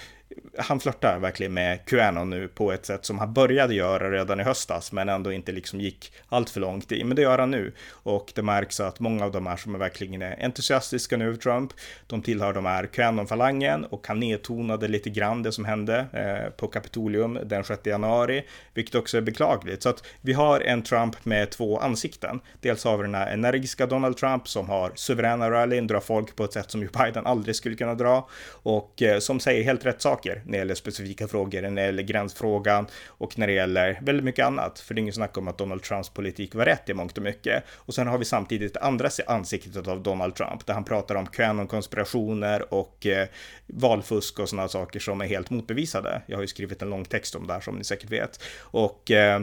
han 0.58 0.80
flörtar 0.80 1.18
verkligen 1.18 1.54
med 1.54 1.87
Qanon 1.87 2.30
nu 2.30 2.49
på 2.49 2.72
ett 2.72 2.87
sätt 2.87 3.04
som 3.04 3.18
han 3.18 3.32
började 3.32 3.75
göra 3.75 4.10
redan 4.10 4.40
i 4.40 4.42
höstas, 4.42 4.92
men 4.92 5.08
ändå 5.08 5.32
inte 5.32 5.52
liksom 5.52 5.80
gick 5.80 6.12
allt 6.28 6.50
för 6.50 6.60
långt 6.60 6.92
i. 6.92 7.04
Men 7.04 7.16
det 7.16 7.22
gör 7.22 7.38
han 7.38 7.50
nu 7.50 7.72
och 7.90 8.32
det 8.34 8.42
märks 8.42 8.80
att 8.80 9.00
många 9.00 9.25
av 9.25 9.32
de 9.32 9.46
här 9.46 9.56
som 9.56 9.75
är 9.75 9.78
verkligen 9.78 10.22
entusiastiska 10.22 11.16
nu 11.16 11.26
över 11.26 11.37
Trump, 11.37 11.72
de 12.06 12.22
tillhör 12.22 12.52
de 12.52 12.66
här 12.66 12.87
Qanon-falangen 12.87 13.84
och 13.84 14.06
han 14.06 14.20
nedtonade 14.20 14.88
lite 14.88 15.10
grann 15.10 15.42
det 15.42 15.52
som 15.52 15.64
hände 15.64 16.06
eh, 16.12 16.50
på 16.50 16.68
Kapitolium 16.68 17.38
den 17.44 17.64
6 17.64 17.87
januari, 17.87 18.44
vilket 18.75 18.94
också 18.94 19.16
är 19.16 19.20
beklagligt. 19.20 19.82
Så 19.82 19.88
att 19.88 20.04
vi 20.20 20.32
har 20.32 20.60
en 20.60 20.82
Trump 20.82 21.25
med 21.25 21.50
två 21.50 21.78
ansikten. 21.78 22.40
Dels 22.60 22.84
har 22.84 22.96
vi 22.96 23.02
den 23.02 23.14
här 23.14 23.32
energiska 23.32 23.87
Donald 23.87 24.16
Trump 24.16 24.49
som 24.49 24.68
har 24.68 24.92
suveräna 24.94 25.50
rallyn, 25.50 25.87
drar 25.87 26.00
folk 26.00 26.37
på 26.37 26.44
ett 26.44 26.52
sätt 26.52 26.70
som 26.70 26.82
Joe 26.82 27.04
Biden 27.04 27.26
aldrig 27.26 27.56
skulle 27.56 27.76
kunna 27.76 27.94
dra 27.94 28.28
och 28.62 29.02
eh, 29.02 29.18
som 29.18 29.40
säger 29.40 29.64
helt 29.64 29.87
rätt 29.87 30.02
saker 30.02 30.20
när 30.25 30.53
det 30.53 30.59
gäller 30.59 30.75
specifika 30.75 31.29
frågor, 31.29 31.62
när 31.62 31.71
det 31.71 31.87
gäller 31.87 32.03
gränsfrågan 32.03 32.87
och 33.07 33.39
när 33.39 33.47
det 33.47 33.53
gäller 33.53 33.99
väldigt 34.03 34.25
mycket 34.25 34.47
annat. 34.47 34.79
För 34.79 34.95
det 34.95 34.99
är 34.99 35.03
ingen 35.03 35.15
snack 35.15 35.37
om 35.39 35.49
att 35.49 35.59
Donald 35.59 35.83
Trumps 35.83 36.09
politik 36.09 36.55
var 36.55 36.65
rätt 36.65 36.89
i 36.89 36.95
mångt 36.95 37.17
och 37.17 37.23
mycket. 37.23 37.65
Och 37.71 37.95
sen 37.95 38.07
har 38.07 38.19
vi 38.19 38.25
samtidigt 38.25 38.77
andra 38.77 39.11
ansiktet 39.27 39.89
av 39.89 40.03
Donald 40.03 40.35
Trump 40.35 40.67
där 40.67 40.75
han 40.75 40.85
pratar 40.85 41.15
om 41.15 41.27
Qanon-konspirationer 41.27 42.75
och 42.75 43.07
eh, 43.07 43.29
valfusk 43.67 44.39
och 44.39 44.49
sådana 44.49 44.69
saker 44.69 45.00
som 45.00 45.21
är 45.21 45.27
helt 45.27 45.50
motbevisade. 45.50 46.23
Jag 46.27 46.37
har 46.37 46.43
ju 46.43 46.49
skrivit 46.49 46.83
en 46.83 46.91
lång 46.91 47.05
text 47.05 47.35
om 47.35 47.47
det 47.47 47.53
här 47.53 47.61
som 47.61 47.77
ni 47.77 47.85
säkert 47.85 48.11
vet. 48.11 48.43
Och 48.61 49.11
eh, 49.11 49.41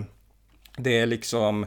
det 0.77 0.99
är 0.99 1.05
liksom, 1.05 1.65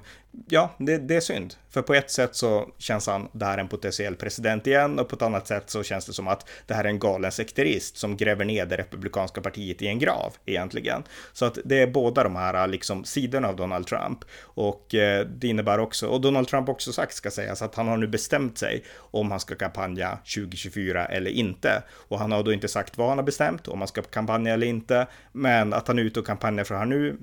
ja, 0.49 0.75
det, 0.79 0.99
det, 0.99 1.17
är 1.17 1.21
synd. 1.21 1.55
För 1.71 1.83
på 1.83 1.95
ett 1.95 2.11
sätt 2.11 2.37
så 2.37 2.69
känns 2.79 3.07
han, 3.07 3.29
det 3.33 3.45
här 3.45 3.55
är 3.55 3.59
en 3.59 3.69
potentiell 3.69 4.17
president 4.17 4.67
igen 4.67 4.99
och 4.99 5.09
på 5.09 5.17
ett 5.17 5.23
annat 5.23 5.47
sätt 5.47 5.71
så 5.71 5.83
känns 5.83 6.07
det 6.07 6.13
som 6.13 6.29
att 6.29 6.49
det 6.67 6.75
här 6.75 6.85
är 6.85 6.89
en 6.89 6.99
galen 6.99 7.33
sekterist 7.33 7.97
som 7.97 8.17
gräver 8.17 8.45
ner 8.45 8.67
det 8.67 8.77
republikanska 8.77 9.41
partiet 9.41 9.83
i 9.83 9.87
en 9.87 9.99
grav 9.99 10.35
egentligen. 10.47 11.03
Så 11.33 11.45
att 11.45 11.59
det 11.65 11.83
är 11.83 11.87
båda 11.87 12.23
de 12.23 12.37
här 12.37 12.67
liksom 12.67 13.05
sidorna 13.05 13.49
av 13.49 13.57
Donald 13.57 13.87
Trump 13.87 14.19
och 14.43 14.95
eh, 14.95 15.27
det 15.27 15.49
innebär 15.49 15.79
också, 15.79 16.07
och 16.07 16.21
Donald 16.21 16.49
Trump 16.49 16.69
också 16.69 16.93
sagt 16.93 17.15
ska 17.15 17.31
sägas 17.31 17.63
att 17.63 17.75
han 17.75 17.89
har 17.89 17.97
nu 17.97 18.07
bestämt 18.07 18.59
sig 18.59 18.85
om 18.97 19.31
han 19.31 19.41
ska 19.41 19.55
kampanja 19.55 20.19
2024 20.35 21.07
eller 21.07 21.31
inte. 21.31 21.83
Och 21.91 22.19
han 22.19 22.33
har 22.33 22.43
då 22.43 22.53
inte 22.53 22.69
sagt 22.69 22.99
vad 22.99 23.09
han 23.09 23.19
har 23.19 23.25
bestämt, 23.25 23.69
om 23.69 23.79
han 23.79 23.89
ska 23.89 24.03
kampanja 24.03 24.55
eller 24.55 24.67
inte, 24.67 25.07
men 25.33 25.73
att 25.73 25.89
han 25.89 25.99
är 25.99 26.03
ute 26.03 26.21
och 26.21 26.27
kampanjar 26.27 26.65
för 26.65 26.75
här 26.75 26.85
nu, 26.85 27.17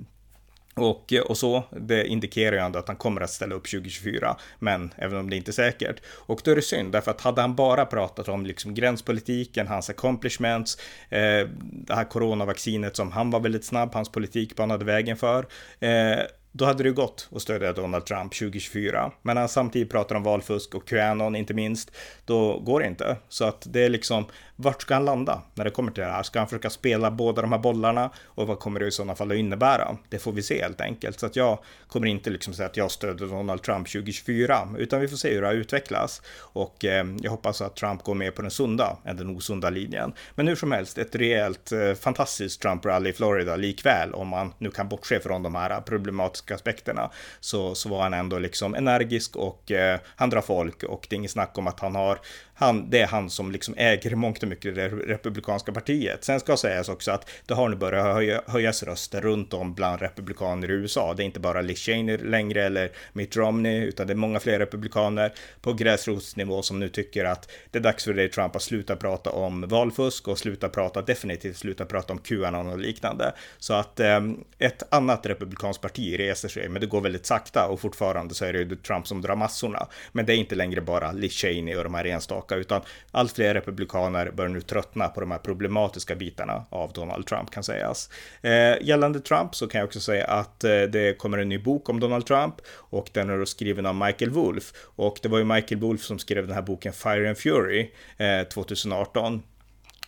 och, 0.78 1.14
eh, 1.14 1.22
och 1.22 1.38
så, 1.38 1.64
det 1.72 2.08
indikerar 2.08 2.56
ju 2.56 2.62
ändå 2.62 2.80
att 2.80 2.88
han 2.88 2.98
kommer 2.98 3.22
att 3.22 3.30
ställa 3.30 3.56
upp 3.56 3.70
2024, 3.70 4.38
men 4.60 4.94
även 4.98 5.20
om 5.20 5.30
det 5.30 5.36
inte 5.36 5.52
är 5.52 5.54
säkert. 5.54 6.02
Och 6.08 6.42
då 6.44 6.52
är 6.52 6.56
det 6.56 6.62
synd, 6.62 6.92
därför 6.92 7.12
att 7.12 7.22
hade 7.22 7.42
han 7.42 7.56
bara 7.56 7.86
pratat 7.86 8.30
om 8.30 8.46
liksom 8.46 8.74
gränspolitiken, 8.74 9.68
hans 9.68 9.90
accomplishments, 9.90 10.78
eh, 11.10 11.48
det 11.62 11.96
här 11.96 12.10
coronavaccinet 12.10 12.96
som 12.96 13.12
han 13.12 13.32
var 13.32 13.40
väldigt 13.40 13.66
snabb, 13.66 13.94
hans 13.94 14.12
politik 14.12 14.56
banade 14.56 14.86
vägen 14.86 15.18
för, 15.18 15.48
eh, 15.80 16.20
då 16.58 16.66
hade 16.66 16.84
det 16.84 16.92
gått 16.92 17.30
att 17.36 17.42
stödja 17.42 17.74
Donald 17.74 18.06
Trump 18.06 18.34
2024. 18.34 19.12
Men 19.22 19.34
när 19.34 19.42
han 19.42 19.50
samtidigt 19.50 19.92
pratar 19.92 20.16
om 20.16 20.24
valfusk 20.24 20.76
och 20.76 20.88
Qanon 20.88 21.36
inte 21.36 21.54
minst, 21.54 21.92
då 22.26 22.60
går 22.60 22.80
det 22.80 22.88
inte. 22.88 23.18
Så 23.30 23.46
att 23.46 23.68
det 23.70 23.86
är 23.86 23.90
liksom, 23.90 24.26
vart 24.60 24.82
ska 24.82 24.94
han 24.94 25.06
landa 25.06 25.42
när 25.54 25.64
det 25.64 25.70
kommer 25.70 25.92
till 25.92 26.04
det 26.04 26.10
här? 26.10 26.24
Ska 26.24 26.40
han 26.40 26.48
försöka 26.48 26.70
spela 26.70 27.12
båda 27.12 27.42
de 27.42 27.52
här 27.52 27.60
bollarna 27.60 28.10
och 28.26 28.48
vad 28.48 28.60
kommer 28.60 28.80
det 28.80 28.88
i 28.88 28.92
sådana 28.92 29.16
fall 29.16 29.32
att 29.32 29.38
innebära? 29.38 29.98
Det 30.10 30.20
får 30.20 30.32
vi 30.32 30.44
se 30.44 30.62
helt 30.62 30.82
enkelt. 30.82 31.20
Så 31.20 31.26
att 31.26 31.36
jag 31.36 31.60
kommer 31.88 32.08
inte 32.08 32.30
liksom 32.30 32.54
säga 32.54 32.70
att 32.70 32.78
jag 32.78 32.92
stöder 32.92 33.28
Donald 33.28 33.62
Trump 33.62 33.88
2024, 33.88 34.70
utan 34.78 35.02
vi 35.02 35.08
får 35.08 35.18
se 35.18 35.34
hur 35.34 35.42
det 35.42 35.48
här 35.48 35.56
utvecklas. 35.56 36.22
Och 36.40 36.86
eh, 36.86 37.06
jag 37.22 37.32
hoppas 37.32 37.62
att 37.62 37.76
Trump 37.76 38.04
går 38.04 38.16
mer 38.16 38.32
på 38.32 38.42
den 38.42 38.52
sunda 38.52 38.98
än 39.06 39.18
den 39.18 39.30
osunda 39.30 39.70
linjen. 39.70 40.14
Men 40.36 40.48
hur 40.48 40.56
som 40.56 40.72
helst, 40.72 40.98
ett 40.98 41.16
rejält 41.16 41.72
eh, 41.72 41.94
fantastiskt 41.94 42.64
Trump-rally 42.64 43.10
i 43.10 43.14
Florida 43.14 43.56
likväl, 43.56 44.14
om 44.14 44.28
man 44.28 44.54
nu 44.58 44.72
kan 44.72 44.90
bortse 44.90 45.20
från 45.20 45.44
de 45.44 45.56
här 45.56 45.82
problematiska 45.82 46.56
aspekterna, 46.56 47.12
så, 47.40 47.76
så 47.76 47.90
var 47.90 48.02
han 48.02 48.14
ändå 48.14 48.40
liksom 48.40 48.76
energisk 48.76 49.36
och 49.36 49.72
eh, 49.72 50.00
han 50.16 50.30
drar 50.30 50.42
folk 50.42 50.84
och 50.84 51.08
det 51.10 51.16
är 51.16 51.18
inget 51.18 51.32
snack 51.32 51.58
om 51.58 51.68
att 51.68 51.80
han 51.80 51.96
har 51.96 52.20
han, 52.60 52.90
det 52.90 53.00
är 53.00 53.08
han 53.08 53.30
som 53.30 53.52
liksom 53.52 53.74
äger 53.78 54.16
mångt 54.16 54.44
jättemycket 54.52 54.76
mycket 54.76 55.08
det 55.08 55.14
republikanska 55.14 55.72
partiet. 55.72 56.24
Sen 56.24 56.40
ska 56.40 56.58
sägas 56.58 56.90
också 56.90 57.12
att 57.12 57.30
det 57.46 57.54
har 57.54 57.70
nu 57.70 57.76
börjat 57.76 58.14
höja, 58.14 58.42
höjas 58.48 58.84
röster 58.84 59.22
runt 59.22 59.54
om 59.54 59.74
bland 59.74 60.02
republikaner 60.02 60.72
i 60.72 60.74
USA. 60.74 61.14
Det 61.14 61.24
är 61.24 61.26
inte 61.26 61.40
bara 61.40 61.62
Liz 61.62 61.80
Cheney 61.80 62.18
längre 62.18 62.66
eller 62.66 62.92
Mitt 63.14 63.36
Romney, 63.36 63.86
utan 63.86 64.08
det 64.08 64.14
är 64.14 64.16
många 64.16 64.40
fler 64.40 64.60
republikaner 64.60 65.34
på 65.62 65.74
gräsrotsnivå 65.74 66.62
som 66.62 66.80
nu 66.80 66.90
tycker 66.90 67.26
att 67.26 67.50
det 67.72 67.80
är 67.80 67.84
dags 67.84 68.04
för 68.04 68.14
dig 68.14 68.30
Trump 68.30 68.56
att 68.56 68.62
sluta 68.62 68.96
prata 68.96 69.32
om 69.32 69.68
valfusk 69.68 70.28
och 70.28 70.40
sluta 70.40 70.70
prata, 70.70 71.02
definitivt 71.02 71.58
sluta 71.58 71.86
prata 71.86 72.14
om 72.14 72.20
Qanon 72.20 72.68
och 72.68 72.80
liknande. 72.80 73.34
Så 73.60 73.74
att 73.74 74.00
eh, 74.00 74.20
ett 74.60 74.94
annat 74.94 75.26
republikanskt 75.26 75.82
parti 75.82 76.20
reser 76.20 76.50
sig, 76.50 76.70
men 76.70 76.82
det 76.82 76.88
går 76.88 77.02
väldigt 77.02 77.26
sakta 77.26 77.68
och 77.68 77.80
fortfarande 77.80 78.34
så 78.34 78.46
är 78.46 78.54
det 78.54 78.60
ju 78.60 78.76
Trump 78.76 79.08
som 79.08 79.22
drar 79.22 79.36
massorna. 79.36 79.88
Men 80.12 80.26
det 80.26 80.34
är 80.34 80.38
inte 80.38 80.56
längre 80.56 80.82
bara 80.82 81.12
Liz 81.12 81.34
Cheney 81.34 81.76
och 81.76 81.84
de 81.84 81.94
här 81.94 82.06
enstaka 82.06 82.56
utan 82.56 82.82
allt 83.12 83.32
fler 83.32 83.54
republikaner 83.54 84.32
börjar 84.38 84.50
nu 84.50 84.62
tröttna 84.62 85.08
på 85.08 85.20
de 85.20 85.32
här 85.32 85.38
problematiska 85.38 86.16
bitarna 86.16 86.66
av 86.70 86.94
Donald 86.94 87.26
Trump 87.26 87.52
kan 87.52 87.64
sägas. 87.64 88.10
Eh, 88.42 88.82
gällande 88.82 89.20
Trump 89.20 89.56
så 89.56 89.68
kan 89.68 89.80
jag 89.80 89.88
också 89.88 90.00
säga 90.00 90.26
att 90.26 90.64
eh, 90.64 90.82
det 90.82 91.18
kommer 91.18 91.38
en 91.38 91.50
ny 91.50 91.58
bok 91.58 91.90
om 91.90 92.00
Donald 92.00 92.26
Trump 92.26 92.56
och 92.70 93.10
den 93.14 93.30
är 93.30 93.38
då 93.38 93.46
skriven 93.46 93.86
av 93.86 93.96
Michael 93.96 94.32
Wolff 94.32 94.74
och 94.96 95.20
det 95.22 95.30
var 95.30 95.38
ju 95.38 95.44
Michael 95.44 95.82
Wolff 95.82 96.02
som 96.02 96.20
skrev 96.20 96.48
den 96.48 96.56
här 96.56 96.62
boken 96.62 96.94
Fire 96.94 97.28
and 97.28 97.38
Fury 97.38 97.92
eh, 98.18 98.48
2018 98.48 99.44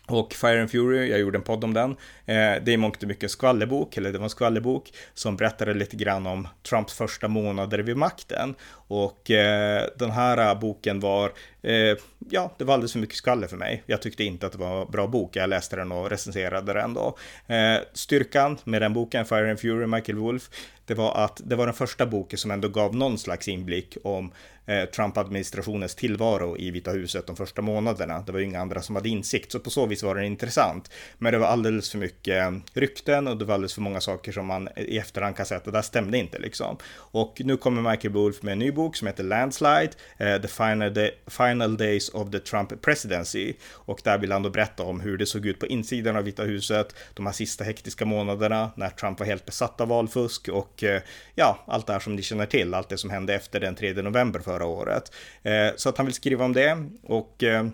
och 0.10 0.34
Fire 0.34 0.62
and 0.62 0.72
Fury, 0.72 1.10
jag 1.10 1.20
gjorde 1.20 1.38
en 1.38 1.44
podd 1.44 1.64
om 1.64 1.74
den. 1.74 1.92
Eh, 2.26 2.64
det 2.64 2.74
är 2.74 2.78
mångt 2.78 3.04
och 3.04 3.08
mycket 3.08 3.24
en 3.24 3.30
skvallerbok, 3.30 3.98
eller 3.98 4.12
det 4.12 4.18
var 4.18 4.24
en 4.24 4.30
skvallerbok 4.30 4.94
som 5.14 5.38
berättade 5.38 5.74
lite 5.74 5.96
grann 5.96 6.28
om 6.28 6.48
Trumps 6.70 6.94
första 6.94 7.28
månader 7.28 7.80
vid 7.80 7.98
makten. 7.98 8.56
Och 8.72 9.32
eh, 9.32 9.84
den 9.96 10.12
här 10.12 10.56
boken 10.56 11.00
var, 11.00 11.32
eh, 11.62 11.98
ja, 12.30 12.52
det 12.58 12.64
var 12.64 12.74
alldeles 12.74 12.92
för 12.92 13.00
mycket 13.00 13.16
skvaller 13.16 13.48
för 13.48 13.58
mig. 13.58 13.84
Jag 13.86 14.02
tyckte 14.02 14.24
inte 14.24 14.46
att 14.46 14.52
det 14.52 14.58
var 14.58 14.82
en 14.82 14.92
bra 14.92 15.08
bok. 15.08 15.36
Jag 15.36 15.50
läste 15.50 15.76
den 15.76 15.92
och 15.92 16.10
recenserade 16.10 16.74
den 16.74 16.94
då. 16.94 17.18
Eh, 17.48 17.78
styrkan 17.94 18.58
med 18.64 18.82
den 18.82 18.94
boken, 18.94 19.26
Fire 19.26 19.50
and 19.50 19.60
Fury, 19.60 19.88
Michael 19.88 20.18
Wolff, 20.18 20.50
det 20.90 20.96
var 20.96 21.16
att 21.16 21.42
det 21.46 21.56
var 21.56 21.66
den 21.66 21.76
första 21.76 22.06
boken 22.06 22.40
som 22.40 22.52
ändå 22.52 22.68
gav 22.68 22.96
någon 22.96 23.18
slags 23.18 23.48
inblick 23.48 23.98
om 24.04 24.32
eh, 24.66 24.86
Trump-administrationens 24.86 25.96
tillvaro 25.96 26.58
i 26.58 26.72
Vita 26.72 26.92
huset 26.92 27.28
de 27.28 27.36
första 27.36 27.62
månaderna. 27.62 28.24
Det 28.26 28.32
var 28.32 28.40
ju 28.40 28.46
inga 28.46 28.62
andra 28.62 28.82
som 28.82 28.96
hade 28.96 29.10
insikt, 29.10 29.52
så 29.52 29.60
på 29.60 29.70
så 29.70 29.86
vis 29.86 30.04
var 30.04 30.16
den 30.16 30.24
intressant. 30.24 30.92
Men 31.18 31.34
det 31.34 31.40
var 31.40 31.48
alldeles 31.48 31.92
för 31.92 31.98
mycket 31.98 32.44
eh, 32.44 32.52
rykten 32.74 33.28
och 33.28 33.38
det 33.38 33.46
var 33.46 33.54
alldeles 33.54 33.74
för 33.74 33.82
många 33.82 34.02
saker 34.02 34.32
som 34.32 34.46
man 34.46 34.70
i 34.76 34.98
efterhand 34.98 35.36
kan 35.36 35.46
säga 35.46 35.58
att 35.58 35.66
det 35.66 35.72
där 35.72 35.82
stämde 35.82 36.18
inte 36.18 36.40
liksom. 36.40 36.78
Och 36.96 37.42
nu 37.46 37.58
kommer 37.58 37.92
Michael 37.92 38.14
Wolff 38.14 38.42
med 38.42 38.52
en 38.52 38.60
ny 38.60 38.72
bok 38.72 38.96
som 38.96 39.08
heter 39.08 39.24
Landslide, 39.24 39.92
eh, 40.18 40.42
The 40.42 40.48
Final, 40.48 40.94
Day, 40.94 41.12
Final 41.28 41.49
Final 41.50 41.78
Days 41.78 42.10
of 42.10 42.32
the 42.32 42.40
Trump 42.40 42.82
Presidency. 42.82 43.54
Och 43.72 44.02
där 44.04 44.18
vill 44.18 44.32
han 44.32 44.44
då 44.44 44.50
berätta 44.50 44.84
om 44.84 45.00
hur 45.00 45.18
det 45.18 45.26
såg 45.26 45.46
ut 45.46 45.60
på 45.60 45.68
insidan 45.68 46.16
av 46.16 46.24
Vita 46.24 46.44
huset, 46.44 46.96
de 47.14 47.26
här 47.26 47.34
sista 47.34 47.64
hektiska 47.64 48.06
månaderna 48.06 48.72
när 48.76 48.90
Trump 48.90 49.20
var 49.20 49.26
helt 49.26 49.46
besatt 49.46 49.82
av 49.82 49.88
valfusk 49.88 50.48
och 50.48 50.84
eh, 50.84 51.02
ja, 51.36 51.64
allt 51.68 51.88
det 51.88 51.94
här 51.94 52.00
som 52.00 52.16
ni 52.16 52.22
känner 52.22 52.46
till, 52.46 52.74
allt 52.74 52.90
det 52.90 52.98
som 52.98 53.10
hände 53.10 53.36
efter 53.36 53.60
den 53.60 53.76
3 53.76 53.94
november 53.94 54.40
förra 54.40 54.66
året. 54.66 55.12
Eh, 55.44 55.68
så 55.76 55.90
att 55.90 55.98
han 55.98 56.06
vill 56.06 56.16
skriva 56.16 56.46
om 56.46 56.54
det 56.54 56.86
och 57.04 57.44
eh, 57.44 57.68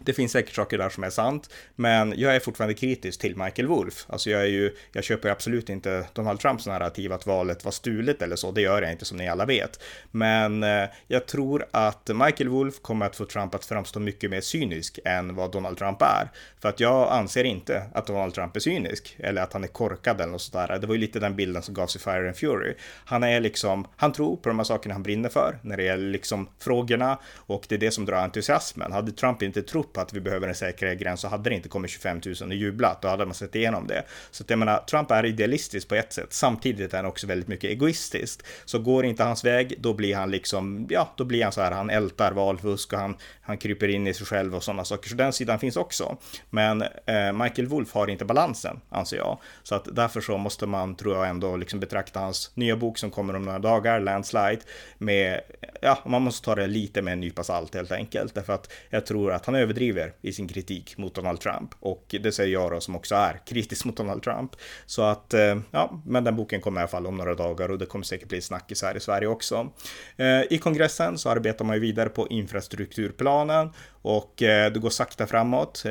det 0.00 0.12
finns 0.12 0.32
säkert 0.32 0.54
saker 0.54 0.78
där 0.78 0.88
som 0.88 1.04
är 1.04 1.10
sant, 1.10 1.50
men 1.76 2.14
jag 2.16 2.36
är 2.36 2.40
fortfarande 2.40 2.74
kritisk 2.74 3.20
till 3.20 3.36
Michael 3.36 3.68
Wolff. 3.68 4.06
Alltså 4.08 4.30
jag 4.30 4.42
är 4.42 4.46
ju, 4.46 4.76
jag 4.92 5.04
köper 5.04 5.28
absolut 5.28 5.68
inte 5.68 6.06
Donald 6.12 6.40
Trumps 6.40 6.66
narrativ 6.66 7.12
att 7.12 7.26
valet 7.26 7.64
var 7.64 7.72
stulet 7.72 8.22
eller 8.22 8.36
så, 8.36 8.52
det 8.52 8.60
gör 8.60 8.82
jag 8.82 8.92
inte 8.92 9.04
som 9.04 9.16
ni 9.16 9.28
alla 9.28 9.44
vet. 9.44 9.82
Men 10.10 10.62
eh, 10.62 10.84
jag 11.06 11.26
tror 11.26 11.66
att 11.70 12.10
Michael 12.14 12.48
Wolff 12.48 12.82
kommer 12.82 13.06
att 13.06 13.16
få 13.16 13.24
Trump 13.24 13.54
att 13.54 13.64
framstå 13.64 14.00
mycket 14.00 14.30
mer 14.30 14.40
cynisk 14.40 14.98
än 15.04 15.34
vad 15.34 15.52
Donald 15.52 15.78
Trump 15.78 16.02
är. 16.02 16.30
För 16.60 16.68
att 16.68 16.80
jag 16.80 17.12
anser 17.12 17.44
inte 17.44 17.82
att 17.94 18.06
Donald 18.06 18.34
Trump 18.34 18.56
är 18.56 18.60
cynisk, 18.60 19.16
eller 19.18 19.42
att 19.42 19.52
han 19.52 19.64
är 19.64 19.68
korkad 19.68 20.20
eller 20.20 20.32
något 20.32 20.42
sådär. 20.42 20.78
Det 20.78 20.86
var 20.86 20.94
ju 20.94 21.00
lite 21.00 21.20
den 21.20 21.36
bilden 21.36 21.62
som 21.62 21.74
gavs 21.74 21.96
i 21.96 21.98
Fire 21.98 22.26
and 22.26 22.36
Fury. 22.36 22.74
Han 23.04 23.22
är 23.22 23.40
liksom, 23.40 23.86
han 23.96 24.12
tror 24.12 24.36
på 24.36 24.48
de 24.48 24.58
här 24.58 24.64
sakerna 24.64 24.94
han 24.94 25.02
brinner 25.02 25.28
för, 25.28 25.58
när 25.62 25.76
det 25.76 25.82
gäller 25.82 26.10
liksom 26.10 26.48
frågorna, 26.58 27.18
och 27.36 27.64
det 27.68 27.74
är 27.74 27.78
det 27.78 27.90
som 27.90 28.04
drar 28.04 28.16
entusiasmen. 28.16 28.92
Hade 28.92 29.12
Trump 29.12 29.42
inte 29.42 29.62
trott 29.62 29.81
på 29.82 30.00
att 30.00 30.12
vi 30.12 30.20
behöver 30.20 30.48
en 30.48 30.54
säkrare 30.54 30.94
gräns 30.94 31.20
så 31.20 31.28
hade 31.28 31.50
det 31.50 31.56
inte 31.56 31.68
kommit 31.68 31.90
25 31.90 32.20
000 32.26 32.34
och 32.48 32.54
jublat. 32.54 33.02
Då 33.02 33.08
hade 33.08 33.24
man 33.24 33.34
sett 33.34 33.54
igenom 33.54 33.86
det. 33.86 34.02
Så 34.30 34.42
att 34.42 34.50
jag 34.50 34.58
menar, 34.58 34.78
Trump 34.78 35.10
är 35.10 35.26
idealistisk 35.26 35.88
på 35.88 35.94
ett 35.94 36.12
sätt. 36.12 36.32
Samtidigt 36.32 36.92
är 36.92 36.96
han 36.96 37.06
också 37.06 37.26
väldigt 37.26 37.48
mycket 37.48 37.70
egoistisk. 37.70 38.42
Så 38.64 38.78
går 38.78 39.04
inte 39.04 39.24
hans 39.24 39.44
väg, 39.44 39.74
då 39.78 39.94
blir 39.94 40.16
han 40.16 40.30
liksom, 40.30 40.86
ja, 40.90 41.12
då 41.16 41.24
blir 41.24 41.42
han 41.42 41.52
så 41.52 41.60
här, 41.60 41.70
han 41.70 41.90
ältar 41.90 42.32
valfusk 42.32 42.92
och 42.92 42.98
han, 42.98 43.16
han 43.42 43.58
kryper 43.58 43.88
in 43.88 44.06
i 44.06 44.14
sig 44.14 44.26
själv 44.26 44.54
och 44.54 44.62
sådana 44.62 44.84
saker. 44.84 45.08
Så 45.08 45.14
den 45.14 45.32
sidan 45.32 45.58
finns 45.58 45.76
också. 45.76 46.16
Men 46.50 46.82
eh, 46.82 47.32
Michael 47.32 47.68
Wolf 47.68 47.92
har 47.92 48.10
inte 48.10 48.24
balansen, 48.24 48.80
anser 48.88 49.16
jag. 49.16 49.38
Så 49.62 49.74
att 49.74 49.88
därför 49.92 50.20
så 50.20 50.38
måste 50.38 50.66
man, 50.66 50.94
tror 50.94 51.16
jag, 51.16 51.28
ändå 51.28 51.56
liksom 51.56 51.80
betrakta 51.80 52.20
hans 52.20 52.50
nya 52.54 52.76
bok 52.76 52.98
som 52.98 53.10
kommer 53.10 53.36
om 53.36 53.42
några 53.42 53.58
dagar, 53.58 54.00
Landslide, 54.00 54.60
med, 54.98 55.40
ja, 55.80 55.98
man 56.06 56.22
måste 56.22 56.44
ta 56.44 56.54
det 56.54 56.66
lite 56.66 57.02
med 57.02 57.12
en 57.12 57.20
nypa 57.20 57.44
salt 57.44 57.74
helt 57.74 57.92
enkelt. 57.92 58.34
Därför 58.34 58.52
att 58.52 58.72
jag 58.90 59.06
tror 59.06 59.32
att 59.32 59.46
han 59.46 59.54
överdriver 59.72 60.12
i 60.22 60.32
sin 60.32 60.48
kritik 60.48 60.98
mot 60.98 61.14
Donald 61.14 61.40
Trump. 61.40 61.70
Och 61.80 62.14
det 62.20 62.32
säger 62.32 62.52
jag 62.52 62.70
då 62.70 62.80
som 62.80 62.96
också 62.96 63.14
är 63.14 63.40
kritisk 63.46 63.84
mot 63.84 63.96
Donald 63.96 64.22
Trump. 64.22 64.50
Så 64.86 65.02
att, 65.02 65.34
eh, 65.34 65.58
ja, 65.70 66.02
men 66.06 66.24
den 66.24 66.36
boken 66.36 66.60
kommer 66.60 66.80
i 66.80 66.82
alla 66.82 66.88
fall 66.88 67.06
om 67.06 67.16
några 67.16 67.34
dagar 67.34 67.68
och 67.68 67.78
det 67.78 67.86
kommer 67.86 68.04
säkert 68.04 68.28
bli 68.28 68.40
snackis 68.40 68.82
här 68.82 68.96
i 68.96 69.00
Sverige 69.00 69.28
också. 69.28 69.72
Eh, 70.16 70.42
I 70.50 70.58
kongressen 70.58 71.18
så 71.18 71.30
arbetar 71.30 71.64
man 71.64 71.76
ju 71.76 71.80
vidare 71.80 72.08
på 72.08 72.28
infrastrukturplanen 72.28 73.70
och 74.02 74.42
eh, 74.42 74.72
det 74.72 74.80
går 74.80 74.90
sakta 74.90 75.26
framåt. 75.26 75.84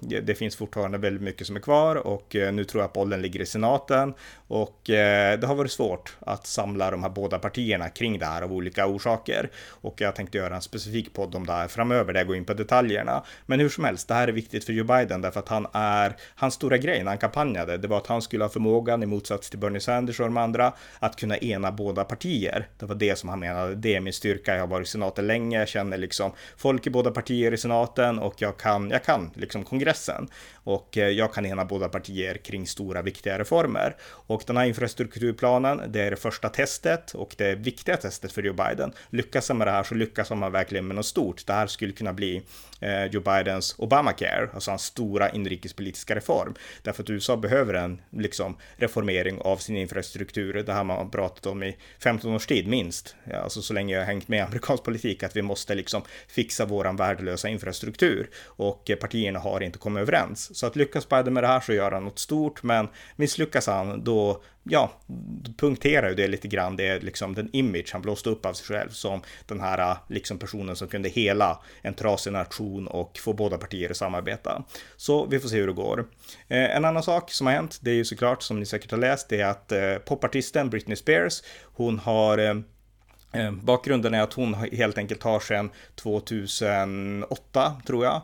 Det 0.00 0.38
finns 0.38 0.56
fortfarande 0.56 0.98
väldigt 0.98 1.22
mycket 1.22 1.46
som 1.46 1.56
är 1.56 1.60
kvar 1.60 1.96
och 1.96 2.36
nu 2.52 2.64
tror 2.64 2.82
jag 2.82 2.88
att 2.88 2.92
bollen 2.92 3.22
ligger 3.22 3.40
i 3.40 3.46
senaten 3.46 4.14
och 4.48 4.80
det 4.86 5.44
har 5.46 5.54
varit 5.54 5.70
svårt 5.70 6.16
att 6.20 6.46
samla 6.46 6.90
de 6.90 7.02
här 7.02 7.10
båda 7.10 7.38
partierna 7.38 7.88
kring 7.88 8.18
det 8.18 8.26
här 8.26 8.42
av 8.42 8.52
olika 8.52 8.86
orsaker. 8.86 9.50
Och 9.68 10.00
jag 10.00 10.16
tänkte 10.16 10.38
göra 10.38 10.54
en 10.54 10.62
specifik 10.62 11.12
podd 11.12 11.34
om 11.34 11.46
det 11.46 11.52
här 11.52 11.68
framöver 11.68 12.12
där 12.12 12.20
jag 12.20 12.26
går 12.26 12.36
in 12.36 12.44
på 12.44 12.54
detaljerna. 12.54 13.23
Men 13.46 13.60
hur 13.60 13.68
som 13.68 13.84
helst, 13.84 14.08
det 14.08 14.14
här 14.14 14.28
är 14.28 14.32
viktigt 14.32 14.64
för 14.64 14.72
Joe 14.72 14.84
Biden 14.84 15.20
därför 15.20 15.40
att 15.40 15.48
han 15.48 15.66
är, 15.72 16.16
hans 16.34 16.54
stora 16.54 16.78
grej 16.78 16.98
när 17.02 17.10
han 17.10 17.18
kampanjade, 17.18 17.78
det 17.78 17.88
var 17.88 17.96
att 17.96 18.06
han 18.06 18.22
skulle 18.22 18.44
ha 18.44 18.48
förmågan 18.48 19.02
i 19.02 19.06
motsats 19.06 19.50
till 19.50 19.58
Bernie 19.58 19.80
Sanders 19.80 20.20
och 20.20 20.26
de 20.26 20.36
andra 20.36 20.72
att 20.98 21.16
kunna 21.16 21.38
ena 21.38 21.72
båda 21.72 22.04
partier. 22.04 22.68
Det 22.78 22.86
var 22.86 22.94
det 22.94 23.18
som 23.18 23.28
han 23.28 23.40
menade, 23.40 23.74
det 23.74 23.94
är 23.94 24.00
min 24.00 24.12
styrka, 24.12 24.54
jag 24.54 24.60
har 24.60 24.66
varit 24.66 24.86
i 24.86 24.90
senaten 24.90 25.26
länge, 25.26 25.58
jag 25.58 25.68
känner 25.68 25.98
liksom 25.98 26.32
folk 26.56 26.86
i 26.86 26.90
båda 26.90 27.10
partier 27.10 27.52
i 27.52 27.56
senaten 27.56 28.18
och 28.18 28.34
jag 28.38 28.56
kan, 28.56 28.90
jag 28.90 29.04
kan 29.04 29.30
liksom 29.34 29.64
kongressen 29.64 30.28
och 30.64 30.98
eh, 30.98 31.08
jag 31.08 31.34
kan 31.34 31.46
ena 31.46 31.64
båda 31.64 31.88
partier 31.88 32.34
kring 32.36 32.66
stora 32.66 33.02
viktiga 33.02 33.38
reformer. 33.38 33.96
Och 34.02 34.42
den 34.46 34.56
här 34.56 34.64
infrastrukturplanen, 34.64 35.80
det 35.88 36.00
är 36.00 36.10
det 36.10 36.16
första 36.16 36.48
testet 36.48 37.14
och 37.14 37.34
det 37.38 37.54
viktiga 37.54 37.96
testet 37.96 38.32
för 38.32 38.42
Joe 38.42 38.54
Biden. 38.54 38.92
Lyckas 39.10 39.48
han 39.48 39.58
med 39.58 39.66
det 39.66 39.70
här 39.70 39.82
så 39.82 39.94
lyckas 39.94 40.30
han 40.30 40.52
verkligen 40.52 40.86
med 40.86 40.96
något 40.96 41.06
stort. 41.06 41.46
Det 41.46 41.52
här 41.52 41.66
skulle 41.66 41.92
kunna 41.92 42.12
bli 42.12 42.42
eh, 42.80 43.04
Joe 43.14 43.22
Bidens 43.22 43.74
Obamacare, 43.78 44.48
alltså 44.54 44.70
hans 44.70 44.84
stora 44.84 45.30
inrikespolitiska 45.30 46.14
reform. 46.14 46.54
Därför 46.82 47.02
att 47.02 47.10
USA 47.10 47.36
behöver 47.36 47.74
en 47.74 48.00
liksom, 48.10 48.56
reformering 48.76 49.40
av 49.40 49.56
sin 49.56 49.76
infrastruktur. 49.76 50.62
Det 50.62 50.72
här 50.72 50.84
man 50.84 50.96
har 50.96 51.04
pratat 51.04 51.46
om 51.46 51.62
i 51.62 51.76
15 51.98 52.34
års 52.34 52.46
tid 52.46 52.68
minst, 52.68 53.16
alltså 53.42 53.62
så 53.62 53.74
länge 53.74 53.94
jag 53.94 54.00
har 54.00 54.06
hängt 54.06 54.28
med 54.28 54.38
i 54.38 54.40
amerikansk 54.40 54.84
politik, 54.84 55.22
att 55.22 55.36
vi 55.36 55.42
måste 55.42 55.74
liksom 55.74 56.02
fixa 56.28 56.64
våran 56.64 56.96
värdelösa 56.96 57.48
infrastruktur. 57.48 58.30
Och 58.44 58.90
eh, 58.90 58.96
partierna 58.96 59.38
har 59.38 59.60
inte 59.60 59.78
kommit 59.78 60.00
överens. 60.00 60.56
Så 60.56 60.66
att 60.66 60.76
lyckas 60.76 61.08
Biden 61.08 61.34
med 61.34 61.42
det 61.42 61.48
här 61.48 61.60
så 61.60 61.72
gör 61.72 61.92
han 61.92 62.04
något 62.04 62.18
stort, 62.18 62.62
men 62.62 62.88
misslyckas 63.16 63.66
han 63.66 64.04
då 64.04 64.42
ja, 64.64 64.92
punkterar 65.56 66.08
ju 66.08 66.14
det 66.14 66.28
lite 66.28 66.48
grann. 66.48 66.76
Det 66.76 66.86
är 66.86 67.00
liksom 67.00 67.34
den 67.34 67.48
image 67.52 67.90
han 67.92 68.02
blåste 68.02 68.30
upp 68.30 68.46
av 68.46 68.52
sig 68.52 68.66
själv 68.76 68.90
som 68.90 69.22
den 69.46 69.60
här 69.60 69.90
äh, 69.90 69.96
liksom 70.08 70.38
personen 70.38 70.76
som 70.76 70.88
kunde 70.88 71.08
hela 71.08 71.62
en 71.82 71.94
trasig 71.94 72.32
nation 72.32 72.88
och 72.88 73.18
få 73.18 73.32
båda 73.32 73.58
partier 73.58 73.90
att 73.90 73.96
samarbeta. 73.96 74.64
Så 74.96 75.26
vi 75.26 75.40
får 75.40 75.48
se 75.48 75.56
hur 75.56 75.66
det 75.66 75.72
går. 75.72 76.06
Eh, 76.48 76.76
en 76.76 76.84
annan 76.84 77.02
sak 77.02 77.32
som 77.32 77.46
har 77.46 77.54
hänt, 77.54 77.78
det 77.82 77.90
är 77.90 77.94
ju 77.94 78.04
såklart 78.04 78.42
som 78.42 78.60
ni 78.60 78.66
säkert 78.66 78.90
har 78.90 78.98
läst, 78.98 79.28
det 79.28 79.40
är 79.40 79.46
att 79.46 79.72
eh, 79.72 79.94
popartisten 79.96 80.70
Britney 80.70 80.96
Spears, 80.96 81.42
hon 81.62 81.98
har 81.98 82.38
eh, 82.38 82.54
Bakgrunden 83.62 84.14
är 84.14 84.22
att 84.22 84.32
hon 84.32 84.54
helt 84.54 84.98
enkelt 84.98 85.22
har 85.22 85.40
sedan 85.40 85.70
2008, 85.94 87.76
tror 87.86 88.04
jag, 88.04 88.22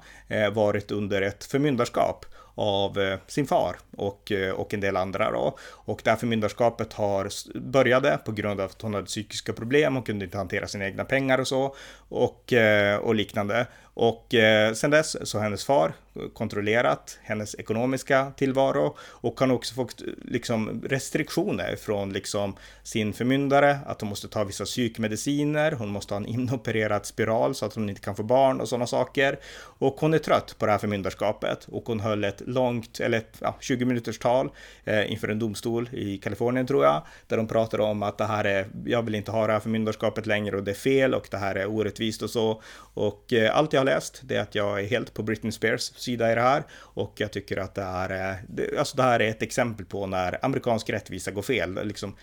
varit 0.51 0.91
under 0.91 1.23
ett 1.23 1.45
förmyndarskap 1.45 2.27
av 2.55 2.99
eh, 2.99 3.19
sin 3.27 3.47
far 3.47 3.77
och, 3.97 4.33
eh, 4.33 4.53
och 4.53 4.75
en 4.75 4.81
del 4.81 4.97
andra 4.97 5.31
då. 5.31 5.59
Och 5.73 6.01
det 6.05 6.11
här 6.11 6.17
förmyndarskapet 6.17 6.93
har 6.93 7.29
började 7.61 8.19
på 8.25 8.33
grund 8.33 8.61
av 8.61 8.71
att 8.71 8.83
hon 8.83 8.95
hade 8.95 9.07
psykiska 9.07 9.53
problem, 9.53 9.95
hon 9.95 10.03
kunde 10.03 10.25
inte 10.25 10.39
hantera 10.39 10.67
sina 10.67 10.85
egna 10.85 11.05
pengar 11.05 11.39
och 11.39 11.49
så 11.49 11.75
och, 12.09 12.53
eh, 12.53 12.97
och 12.97 13.15
liknande. 13.15 13.67
Och 13.95 14.35
eh, 14.35 14.73
sen 14.73 14.91
dess 14.91 15.29
så 15.29 15.39
har 15.39 15.43
hennes 15.43 15.65
far 15.65 15.93
kontrollerat 16.35 17.19
hennes 17.23 17.55
ekonomiska 17.55 18.33
tillvaro 18.37 18.97
och 19.01 19.39
kan 19.39 19.51
också 19.51 19.75
fått 19.75 20.03
eh, 20.03 20.07
liksom 20.25 20.83
restriktioner 20.85 21.77
från 21.77 22.13
liksom 22.13 22.57
sin 22.83 23.13
förmyndare, 23.13 23.79
att 23.87 24.01
hon 24.01 24.11
måste 24.11 24.29
ta 24.29 24.45
vissa 24.45 24.65
psykmediciner, 24.65 25.73
hon 25.73 25.89
måste 25.89 26.15
ha 26.15 26.17
en 26.17 26.27
inopererad 26.27 27.07
spiral 27.07 27.55
så 27.55 27.67
att 27.67 27.75
hon 27.75 27.89
inte 27.89 28.01
kan 28.01 28.17
få 28.17 28.23
barn 28.23 28.61
och 28.61 28.69
sådana 28.69 28.87
saker. 28.87 29.39
Och 29.63 29.97
hon 30.01 30.15
är 30.15 30.19
trött 30.19 30.57
på 30.59 30.67
det 30.67 30.73
här 30.73 30.79
förmyndarskapet 30.79 31.69
och 31.71 31.83
hon 31.87 32.01
höll 32.01 32.25
ett 32.25 32.43
långt, 32.47 33.01
eller 33.01 33.19
ett 33.19 33.37
ja, 33.41 33.57
20 33.61 33.85
minuters 33.85 34.19
tal 34.19 34.51
eh, 34.85 35.13
inför 35.13 35.29
en 35.29 35.39
domstol 35.39 35.89
i 35.93 36.19
Kalifornien 36.19 36.67
tror 36.67 36.85
jag, 36.85 37.03
där 37.27 37.37
de 37.37 37.49
pratar 37.49 37.81
om 37.81 38.03
att 38.03 38.19
det 38.19 38.25
här 38.25 38.45
är, 38.45 38.67
jag 38.85 39.03
vill 39.03 39.15
inte 39.15 39.31
ha 39.31 39.47
det 39.47 39.53
här 39.53 39.61
förmyndarskapet 39.61 40.27
längre 40.27 40.57
och 40.57 40.63
det 40.63 40.71
är 40.71 40.75
fel 40.75 41.15
och 41.15 41.29
det 41.31 41.37
här 41.37 41.55
är 41.55 41.67
orättvist 41.67 42.23
och 42.23 42.31
så. 42.31 42.63
Och 42.95 43.33
eh, 43.33 43.57
allt 43.57 43.73
jag 43.73 43.80
har 43.81 43.85
läst, 43.85 44.21
det 44.25 44.37
är 44.37 44.41
att 44.41 44.55
jag 44.55 44.81
är 44.81 44.87
helt 44.87 45.15
på 45.15 45.23
Britney 45.23 45.53
Spears 45.53 45.83
sida 45.83 46.33
i 46.33 46.35
det 46.35 46.41
här 46.41 46.63
och 46.73 47.13
jag 47.17 47.33
tycker 47.33 47.57
att 47.57 47.75
det 47.75 47.83
är, 47.83 48.39
alltså 48.79 48.97
det 48.97 49.03
här 49.03 49.21
är 49.21 49.29
ett 49.29 49.43
exempel 49.43 49.87
på 49.87 50.07
när 50.07 50.45
amerikansk 50.45 50.91
rättvisa 50.91 51.31
går 51.31 51.43
fel, 51.43 51.87
liksom, 51.87 52.17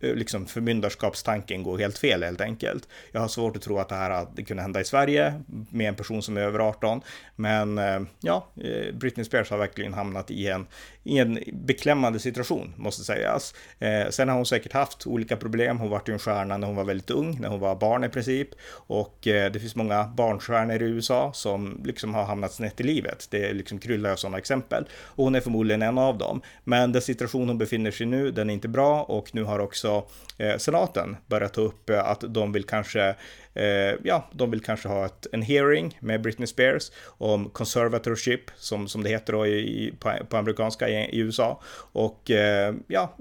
liksom 0.00 0.46
förmyndarskapstanken 0.46 1.62
går 1.62 1.78
helt 1.78 1.98
fel 1.98 2.22
helt 2.22 2.40
enkelt. 2.40 2.88
Jag 3.12 3.20
har 3.20 3.28
svårt 3.28 3.56
att 3.56 3.62
tro 3.62 3.78
att 3.78 3.88
det 3.88 3.94
här 3.94 4.10
hade 4.10 4.42
kunnat 4.42 4.62
hända 4.62 4.80
i 4.80 4.84
Sverige 4.84 5.42
med 5.70 5.88
en 5.88 5.94
person 5.94 6.22
som 6.22 6.36
är 6.36 6.40
över 6.40 6.58
18, 6.58 7.00
men 7.36 7.78
eh, 7.78 8.00
ja, 8.20 8.48
eh, 8.56 8.94
Britney 8.94 9.24
Spears 9.24 9.50
har 9.50 9.58
verkligen 9.58 9.94
hamnat 9.94 10.30
i 10.30 10.48
en, 10.48 10.66
i 11.02 11.18
en 11.18 11.38
beklämmande 11.52 12.18
situation, 12.18 12.74
måste 12.76 13.04
sägas. 13.04 13.54
Eh, 13.78 14.08
sen 14.10 14.28
har 14.28 14.36
hon 14.36 14.46
säkert 14.46 14.72
haft 14.72 15.06
olika 15.06 15.36
problem. 15.36 15.78
Hon 15.78 15.90
var 15.90 16.02
ju 16.06 16.12
en 16.12 16.18
stjärna 16.18 16.56
när 16.56 16.66
hon 16.66 16.76
var 16.76 16.84
väldigt 16.84 17.10
ung, 17.10 17.40
när 17.40 17.48
hon 17.48 17.60
var 17.60 17.74
barn 17.74 18.04
i 18.04 18.08
princip. 18.08 18.48
Och 18.70 19.26
eh, 19.26 19.52
det 19.52 19.60
finns 19.60 19.76
många 19.76 20.04
barnstjärnor 20.04 20.82
i 20.82 20.86
USA 20.96 21.32
som 21.32 21.82
liksom 21.84 22.14
har 22.14 22.24
hamnat 22.24 22.52
snett 22.52 22.80
i 22.80 22.82
livet. 22.82 23.26
Det 23.30 23.50
är 23.50 23.54
liksom 23.54 23.78
kryllar 23.78 24.10
av 24.10 24.16
sådana 24.16 24.38
exempel. 24.38 24.88
Och 24.92 25.24
hon 25.24 25.34
är 25.34 25.40
förmodligen 25.40 25.82
en 25.82 25.98
av 25.98 26.18
dem. 26.18 26.40
Men 26.64 26.92
den 26.92 27.02
situation 27.02 27.48
hon 27.48 27.58
befinner 27.58 27.90
sig 27.90 28.06
i 28.06 28.10
nu, 28.10 28.30
den 28.30 28.50
är 28.50 28.54
inte 28.54 28.68
bra 28.68 29.02
och 29.02 29.34
nu 29.34 29.42
har 29.42 29.58
också 29.58 30.06
eh, 30.38 30.56
senaten 30.56 31.16
börjat 31.26 31.54
ta 31.54 31.60
upp 31.60 31.90
eh, 31.90 32.06
att 32.06 32.24
de 32.28 32.52
vill 32.52 32.64
kanske 32.64 33.14
Eh, 33.56 33.94
ja, 34.02 34.28
de 34.32 34.50
vill 34.50 34.60
kanske 34.60 34.88
ha 34.88 35.06
ett, 35.06 35.26
en 35.32 35.42
hearing 35.42 35.98
med 36.00 36.20
Britney 36.20 36.46
Spears 36.46 36.92
om 37.06 37.50
conservatorship, 37.50 38.40
som, 38.56 38.88
som 38.88 39.02
det 39.02 39.08
heter 39.08 39.32
då 39.32 39.46
i, 39.46 39.94
på, 39.98 40.12
på 40.28 40.36
amerikanska 40.36 40.88
i, 40.88 40.94
i, 40.94 41.18
USA. 41.18 41.60
Och 41.92 42.30
eh, 42.30 42.74
ja, 42.86 43.16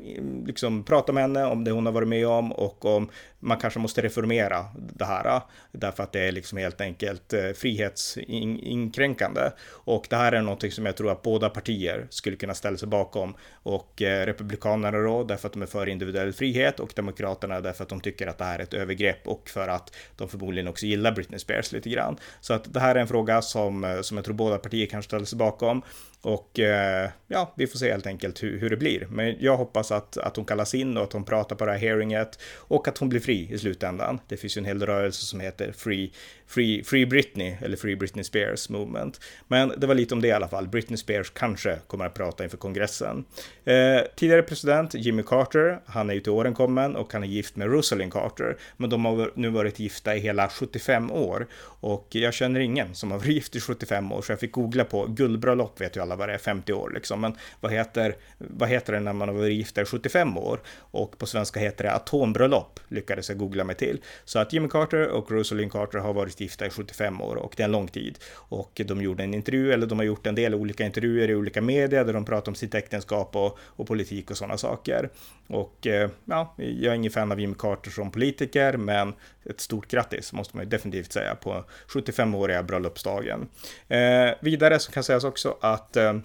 liksom 0.46 0.84
prata 0.84 1.12
med 1.12 1.24
henne 1.24 1.46
om 1.46 1.64
det 1.64 1.72
hon 1.72 1.86
har 1.86 1.94
varit 1.94 2.08
med 2.08 2.28
om 2.28 2.52
och 2.52 2.86
om 2.86 3.10
man 3.40 3.58
kanske 3.58 3.80
måste 3.80 4.02
reformera 4.02 4.66
det 4.78 5.06
här 5.06 5.36
eh, 5.36 5.42
därför 5.72 6.04
att 6.04 6.12
det 6.12 6.28
är 6.28 6.32
liksom 6.32 6.58
helt 6.58 6.82
enkelt 6.82 7.34
frihetsinkränkande. 7.56 9.42
Och 9.70 10.08
det 10.10 10.16
här 10.16 10.32
är 10.32 10.42
någonting 10.42 10.72
som 10.72 10.86
jag 10.86 10.98
tror 10.98 11.12
att 11.12 11.22
båda 11.22 11.50
partier 11.50 12.08
skulle 12.10 12.36
kunna 12.36 12.54
ställa 12.54 12.78
sig 12.78 12.88
bakom 12.88 13.36
och 13.64 13.94
republikanerna 13.98 14.98
då 14.98 15.24
därför 15.24 15.48
att 15.48 15.54
de 15.54 15.62
är 15.62 15.66
för 15.66 15.90
individuell 15.90 16.34
frihet 16.34 16.80
och 16.80 16.92
demokraterna 16.96 17.62
därför 17.62 17.84
att 17.84 17.90
de 17.90 18.02
tycker 18.02 18.28
att 18.28 18.38
det 18.38 18.44
här 18.44 18.60
är 18.60 18.64
ett 18.64 18.74
övergrepp 18.74 19.28
och 19.28 19.50
för 19.50 19.68
att 19.68 19.96
de 20.16 20.25
förmodligen 20.30 20.68
också 20.68 20.86
gillar 20.86 21.12
Britney 21.12 21.40
Spears 21.40 21.72
lite 21.72 21.90
grann. 21.90 22.18
Så 22.42 22.54
att 22.54 22.74
det 22.74 22.80
här 22.80 22.96
är 22.96 23.00
en 23.00 23.08
fråga 23.08 23.42
som, 23.42 23.84
eh, 23.84 24.02
som 24.02 24.18
jag 24.18 24.26
tror 24.26 24.36
båda 24.36 24.58
partier 24.58 24.86
kan 24.86 25.04
ställa 25.04 25.26
sig 25.26 25.38
bakom. 25.38 25.82
Och 26.26 26.60
eh, 26.60 27.10
ja, 27.28 27.54
vi 27.58 27.68
får 27.68 27.80
se 27.80 27.92
helt 27.92 28.08
enkelt 28.08 28.44
hur, 28.44 28.60
hur, 28.60 28.70
det 28.70 28.78
blir. 28.78 29.08
Men 29.10 29.36
jag 29.40 29.58
hoppas 29.58 29.92
att, 29.92 30.18
att 30.18 30.36
hon 30.36 30.46
kallas 30.46 30.74
in 30.74 30.98
och 30.98 31.04
att 31.04 31.14
hon 31.14 31.24
pratar 31.24 31.56
på 31.56 31.66
det 31.66 31.72
här 31.72 31.80
hearinget 31.80 32.40
och 32.56 32.88
att 32.88 32.98
hon 32.98 33.10
blir 33.10 33.20
fri 33.20 33.48
i 33.52 33.58
slutändan. 33.58 34.20
Det 34.28 34.38
finns 34.38 34.58
ju 34.58 34.60
en 34.60 34.66
hel 34.66 34.86
rörelse 34.86 35.26
som 35.26 35.40
heter 35.40 35.72
Free, 35.72 36.12
Free, 36.48 36.84
Free 36.84 37.06
Britney 37.06 37.56
eller 37.62 37.78
Free 37.78 37.96
Britney 37.96 38.24
Spears 38.24 38.70
Movement. 38.70 39.20
Men 39.48 39.74
det 39.78 39.88
var 39.88 39.96
lite 39.96 40.14
om 40.14 40.22
det 40.22 40.28
i 40.28 40.32
alla 40.32 40.48
fall. 40.48 40.68
Britney 40.68 40.98
Spears 40.98 41.30
kanske 41.30 41.80
kommer 41.88 42.06
att 42.06 42.14
prata 42.14 42.44
inför 42.44 42.58
kongressen. 42.58 43.26
Eh, 43.66 44.02
tidigare 44.16 44.44
president 44.44 44.94
Jimmy 44.94 45.24
Carter, 45.24 45.80
han 45.86 46.10
är 46.10 46.14
ju 46.14 46.20
till 46.20 46.32
åren 46.32 46.54
kommen 46.54 46.96
och 46.96 47.14
han 47.14 47.24
är 47.24 47.28
gift 47.28 47.56
med 47.56 47.72
Rosalind 47.72 48.14
Carter. 48.14 48.58
Men 48.78 48.90
de 48.90 49.06
har 49.06 49.32
nu 49.36 49.50
varit 49.50 49.80
gifta 49.80 50.16
i 50.16 50.20
hela 50.20 50.50
75 50.50 51.12
år 51.12 51.48
och 51.80 52.08
jag 52.10 52.34
känner 52.34 52.60
ingen 52.60 52.96
som 52.96 53.12
har 53.12 53.18
varit 53.18 53.30
gift 53.30 53.56
i 53.56 53.60
75 53.60 54.12
år 54.12 54.22
så 54.22 54.32
jag 54.32 54.40
fick 54.40 54.52
googla 54.52 54.84
på 54.84 55.06
guldbröllop 55.06 55.82
vet 55.82 55.96
ju 55.98 56.02
alla 56.02 56.15
vad 56.16 56.30
det 56.30 56.34
är, 56.34 56.38
50 56.38 56.74
år 56.74 56.92
liksom. 56.94 57.22
Men 57.22 57.36
vad 57.60 57.72
heter, 57.72 58.16
vad 58.38 58.70
heter 58.70 58.94
det 58.94 59.00
när 59.00 59.14
man 59.14 59.30
har 59.30 59.36
varit 59.36 59.54
gifta 59.54 59.82
i 59.82 59.86
75 59.86 60.38
år? 60.38 60.60
Och 60.78 61.18
på 61.18 61.26
svenska 61.26 61.60
heter 61.60 61.84
det 61.84 61.92
atombröllop, 61.92 62.80
lyckades 62.88 63.30
jag 63.30 63.38
googla 63.38 63.64
mig 63.64 63.76
till. 63.76 64.02
Så 64.26 64.40
att 64.40 64.54
Jimmy 64.54 64.68
Carter 64.68 65.08
och 65.08 65.32
Rosalind 65.32 65.72
Carter 65.72 66.00
har 66.00 66.14
varit 66.14 66.40
gifta 66.40 66.66
i 66.66 66.70
75 66.70 67.22
år 67.22 67.36
och 67.36 67.54
det 67.58 67.64
är 67.64 67.66
en 67.66 67.72
lång 67.72 67.88
tid. 67.88 68.18
Och 68.34 68.82
de 68.86 69.02
gjorde 69.02 69.24
en 69.24 69.34
intervju, 69.34 69.72
eller 69.72 69.88
de 69.88 70.00
har 70.00 70.06
gjort 70.06 70.28
en 70.28 70.36
del 70.36 70.56
olika 70.56 70.86
intervjuer 70.86 71.30
i 71.30 71.36
olika 71.36 71.62
medier 71.62 72.06
där 72.06 72.14
de 72.14 72.26
pratar 72.26 72.52
om 72.52 72.56
sitt 72.56 72.76
äktenskap 72.76 73.36
och, 73.36 73.58
och 73.62 73.88
politik 73.88 74.32
och 74.32 74.38
sådana 74.38 74.58
saker. 74.58 75.10
Och 75.48 75.88
eh, 75.88 76.10
ja, 76.26 76.54
jag 76.58 76.92
är 76.92 76.96
ingen 76.96 77.12
fan 77.12 77.32
av 77.32 77.40
Jimmy 77.40 77.56
Carter 77.58 77.92
som 77.92 78.12
politiker, 78.12 78.78
men 78.78 79.14
ett 79.46 79.60
stort 79.60 79.88
grattis 79.88 80.34
måste 80.34 80.56
man 80.56 80.66
ju 80.66 80.70
definitivt 80.70 81.12
säga 81.12 81.36
på 81.36 81.66
75-åriga 81.88 82.64
bröllopsdagen. 82.64 83.48
Eh, 83.88 84.30
vidare 84.42 84.80
så 84.80 84.92
kan 84.92 85.04
sägas 85.04 85.24
också 85.24 85.58
att 85.62 85.98
eh, 85.98 86.05
um, 86.06 86.24